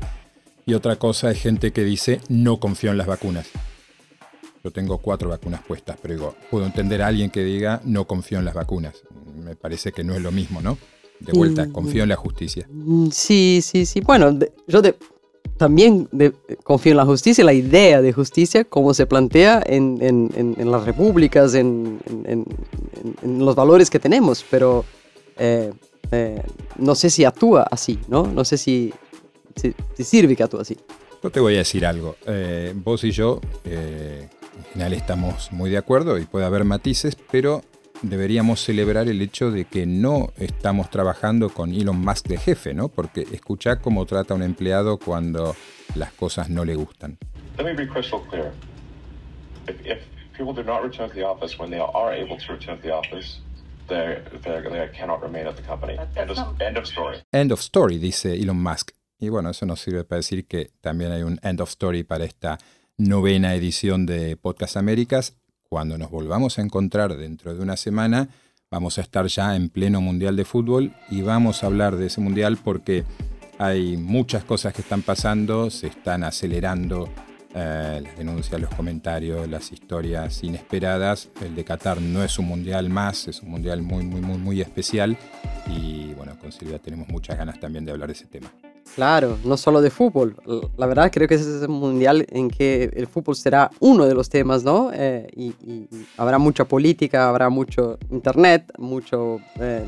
y 0.66 0.74
otra 0.74 0.96
cosa 0.96 1.30
es 1.30 1.40
gente 1.40 1.72
que 1.72 1.82
dice 1.82 2.20
no 2.28 2.60
confío 2.60 2.90
en 2.90 2.98
las 2.98 3.06
vacunas. 3.06 3.48
Yo 4.64 4.70
tengo 4.70 4.98
cuatro 4.98 5.28
vacunas 5.28 5.62
puestas, 5.66 5.96
pero 6.00 6.14
digo, 6.14 6.34
puedo 6.50 6.64
entender 6.66 7.02
a 7.02 7.08
alguien 7.08 7.30
que 7.30 7.42
diga 7.42 7.80
no 7.84 8.06
confío 8.06 8.38
en 8.38 8.44
las 8.44 8.54
vacunas. 8.54 9.02
Me 9.36 9.56
parece 9.56 9.90
que 9.92 10.04
no 10.04 10.14
es 10.14 10.22
lo 10.22 10.30
mismo, 10.30 10.60
¿no? 10.60 10.78
De 11.18 11.32
vuelta, 11.32 11.68
confío 11.70 12.02
en 12.02 12.08
la 12.08 12.16
justicia. 12.16 12.66
Mm, 12.70 13.08
sí, 13.10 13.60
sí, 13.62 13.86
sí. 13.86 14.00
Bueno, 14.00 14.38
yo 14.66 14.82
de, 14.82 14.96
también 15.56 16.08
de, 16.12 16.32
confío 16.64 16.92
en 16.92 16.96
la 16.96 17.04
justicia, 17.04 17.44
la 17.44 17.52
idea 17.52 18.02
de 18.02 18.12
justicia, 18.12 18.64
como 18.64 18.94
se 18.94 19.06
plantea 19.06 19.62
en, 19.64 19.98
en, 20.00 20.54
en 20.58 20.70
las 20.70 20.84
repúblicas, 20.84 21.54
en, 21.54 22.00
los 23.22 23.54
valores 23.54 23.90
que 23.90 23.98
tenemos, 23.98 24.44
pero 24.50 24.84
eh, 25.38 25.72
eh, 26.10 26.42
no 26.78 26.94
sé 26.94 27.10
si 27.10 27.24
actúa 27.24 27.66
así, 27.70 27.98
¿no? 28.08 28.26
No 28.26 28.44
sé 28.44 28.58
si, 28.58 28.92
si, 29.56 29.74
si, 29.96 30.04
sirve 30.04 30.34
que 30.36 30.42
actúe 30.42 30.60
así. 30.60 30.76
Yo 31.22 31.30
te 31.30 31.40
voy 31.40 31.54
a 31.54 31.58
decir 31.58 31.86
algo. 31.86 32.16
Eh, 32.26 32.72
vos 32.74 33.04
y 33.04 33.12
yo, 33.12 33.40
en 34.66 34.72
general, 34.72 34.92
estamos 34.94 35.52
muy 35.52 35.70
de 35.70 35.78
acuerdo 35.78 36.18
y 36.18 36.24
puede 36.24 36.46
haber 36.46 36.64
matices, 36.64 37.16
pero 37.30 37.62
deberíamos 38.02 38.60
celebrar 38.60 39.08
el 39.08 39.20
hecho 39.20 39.50
de 39.50 39.64
que 39.64 39.86
no 39.86 40.32
estamos 40.36 40.90
trabajando 40.90 41.48
con 41.48 41.72
Elon 41.72 42.00
Musk 42.00 42.26
de 42.26 42.38
jefe, 42.38 42.74
¿no? 42.74 42.88
Porque 42.88 43.26
escucha 43.32 43.76
cómo 43.76 44.06
trata 44.06 44.34
a 44.34 44.36
un 44.36 44.42
empleado 44.42 44.98
cuando 44.98 45.54
las 45.94 46.12
cosas 46.12 46.48
no 46.50 46.64
le 46.64 46.74
gustan. 46.74 47.18
Let 47.58 47.64
me 47.64 47.74
be 47.74 47.86
crystal 47.86 48.20
clear. 48.28 48.52
If, 49.68 49.86
if 49.86 49.98
people 50.36 50.54
do 50.54 50.64
not 50.64 50.82
return 50.82 51.08
to 51.10 51.14
the 51.14 51.24
office 51.24 51.58
when 51.58 51.70
they 51.70 51.80
are 51.80 52.14
able 52.14 52.38
to 52.38 52.52
return 52.52 52.76
to 52.78 52.82
the 52.82 52.92
office, 52.92 53.40
they're, 53.88 54.22
they 54.42 54.90
cannot 54.96 55.22
remain 55.22 55.46
at 55.46 55.56
the 55.56 55.62
company. 55.62 55.98
End 56.16 56.30
of, 56.30 56.38
end 56.60 56.76
of 56.76 56.86
story. 56.86 57.18
End 57.32 57.52
of 57.52 57.60
story, 57.60 57.98
dice 57.98 58.34
Elon 58.34 58.60
Musk. 58.60 58.92
Y 59.18 59.28
bueno, 59.28 59.50
eso 59.50 59.66
nos 59.66 59.80
sirve 59.80 60.02
para 60.02 60.16
decir 60.16 60.46
que 60.48 60.70
también 60.80 61.12
hay 61.12 61.22
un 61.22 61.38
end 61.44 61.60
of 61.60 61.68
story 61.68 62.02
para 62.02 62.24
esta 62.24 62.58
novena 62.98 63.54
edición 63.54 64.06
de 64.06 64.36
Podcast 64.36 64.76
Américas 64.76 65.36
cuando 65.72 65.96
nos 65.96 66.10
volvamos 66.10 66.58
a 66.58 66.62
encontrar 66.62 67.16
dentro 67.16 67.54
de 67.54 67.62
una 67.62 67.78
semana, 67.78 68.28
vamos 68.70 68.98
a 68.98 69.00
estar 69.00 69.26
ya 69.26 69.56
en 69.56 69.70
pleno 69.70 70.02
Mundial 70.02 70.36
de 70.36 70.44
Fútbol 70.44 70.92
y 71.10 71.22
vamos 71.22 71.62
a 71.62 71.66
hablar 71.66 71.96
de 71.96 72.08
ese 72.08 72.20
Mundial 72.20 72.58
porque 72.62 73.04
hay 73.58 73.96
muchas 73.96 74.44
cosas 74.44 74.74
que 74.74 74.82
están 74.82 75.00
pasando, 75.00 75.70
se 75.70 75.86
están 75.86 76.24
acelerando 76.24 77.08
eh, 77.54 78.00
las 78.02 78.16
denuncias, 78.18 78.60
los 78.60 78.74
comentarios, 78.74 79.48
las 79.48 79.72
historias 79.72 80.44
inesperadas. 80.44 81.30
El 81.40 81.54
de 81.54 81.64
Qatar 81.64 82.02
no 82.02 82.22
es 82.22 82.38
un 82.38 82.48
Mundial 82.48 82.90
más, 82.90 83.26
es 83.28 83.40
un 83.40 83.48
Mundial 83.48 83.80
muy, 83.80 84.04
muy, 84.04 84.20
muy, 84.20 84.36
muy 84.36 84.60
especial 84.60 85.16
y 85.66 86.12
bueno, 86.12 86.38
con 86.38 86.52
Silvia 86.52 86.78
tenemos 86.78 87.08
muchas 87.08 87.38
ganas 87.38 87.58
también 87.58 87.86
de 87.86 87.92
hablar 87.92 88.08
de 88.08 88.12
ese 88.12 88.26
tema. 88.26 88.52
Claro, 88.94 89.38
no 89.44 89.56
solo 89.56 89.80
de 89.80 89.90
fútbol. 89.90 90.36
La 90.76 90.86
verdad 90.86 91.10
creo 91.10 91.26
que 91.26 91.34
ese 91.34 91.56
es 91.56 91.62
un 91.68 91.80
mundial 91.80 92.26
en 92.28 92.50
que 92.50 92.90
el 92.94 93.06
fútbol 93.06 93.34
será 93.36 93.70
uno 93.80 94.04
de 94.04 94.14
los 94.14 94.28
temas, 94.28 94.64
¿no? 94.64 94.90
Eh, 94.92 95.28
y, 95.34 95.54
habrá 96.16 96.38
mucha 96.38 96.64
política, 96.64 97.28
habrá 97.28 97.48
mucho 97.48 97.98
internet, 98.10 98.70
mucho 98.78 99.38
eh, 99.58 99.86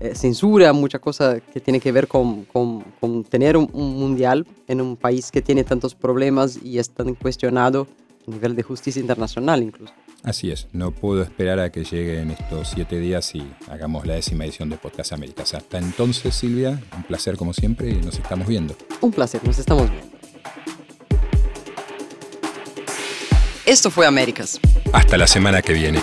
eh, 0.00 0.14
censura, 0.14 0.72
mucha 0.72 0.98
cosa 0.98 1.40
que 1.40 1.60
tiene 1.60 1.80
que 1.80 1.90
ver 1.90 2.06
con, 2.06 2.44
con, 2.44 2.82
con 3.00 3.24
tener 3.24 3.56
un, 3.56 3.70
un, 3.72 3.98
mundial 3.98 4.46
en 4.66 4.80
un 4.80 4.96
país 4.96 5.30
que 5.30 5.40
tiene 5.40 5.64
tantos 5.64 5.94
problemas 5.94 6.58
y 6.62 6.78
es 6.78 6.90
tan 6.90 7.14
cuestionado 7.14 7.86
a 8.26 8.30
nivel 8.30 8.56
de 8.56 8.62
justicia 8.62 9.00
internacional 9.00 9.62
incluso. 9.62 9.94
Así 10.24 10.50
es, 10.50 10.68
no 10.72 10.90
puedo 10.90 11.22
esperar 11.22 11.60
a 11.60 11.70
que 11.70 11.84
lleguen 11.84 12.30
estos 12.30 12.68
siete 12.68 12.98
días 12.98 13.34
y 13.34 13.46
hagamos 13.68 14.06
la 14.06 14.14
décima 14.14 14.44
edición 14.44 14.70
de 14.70 14.78
Podcast 14.78 15.12
Américas. 15.12 15.52
Hasta 15.52 15.76
entonces, 15.76 16.34
Silvia, 16.34 16.82
un 16.96 17.02
placer 17.02 17.36
como 17.36 17.52
siempre 17.52 17.90
y 17.90 17.96
nos 17.96 18.18
estamos 18.18 18.46
viendo. 18.48 18.74
Un 19.02 19.12
placer, 19.12 19.44
nos 19.44 19.58
estamos 19.58 19.90
viendo. 19.90 20.16
Esto 23.66 23.90
fue 23.90 24.06
Américas. 24.06 24.58
Hasta 24.94 25.18
la 25.18 25.26
semana 25.26 25.60
que 25.60 25.74
viene. 25.74 26.00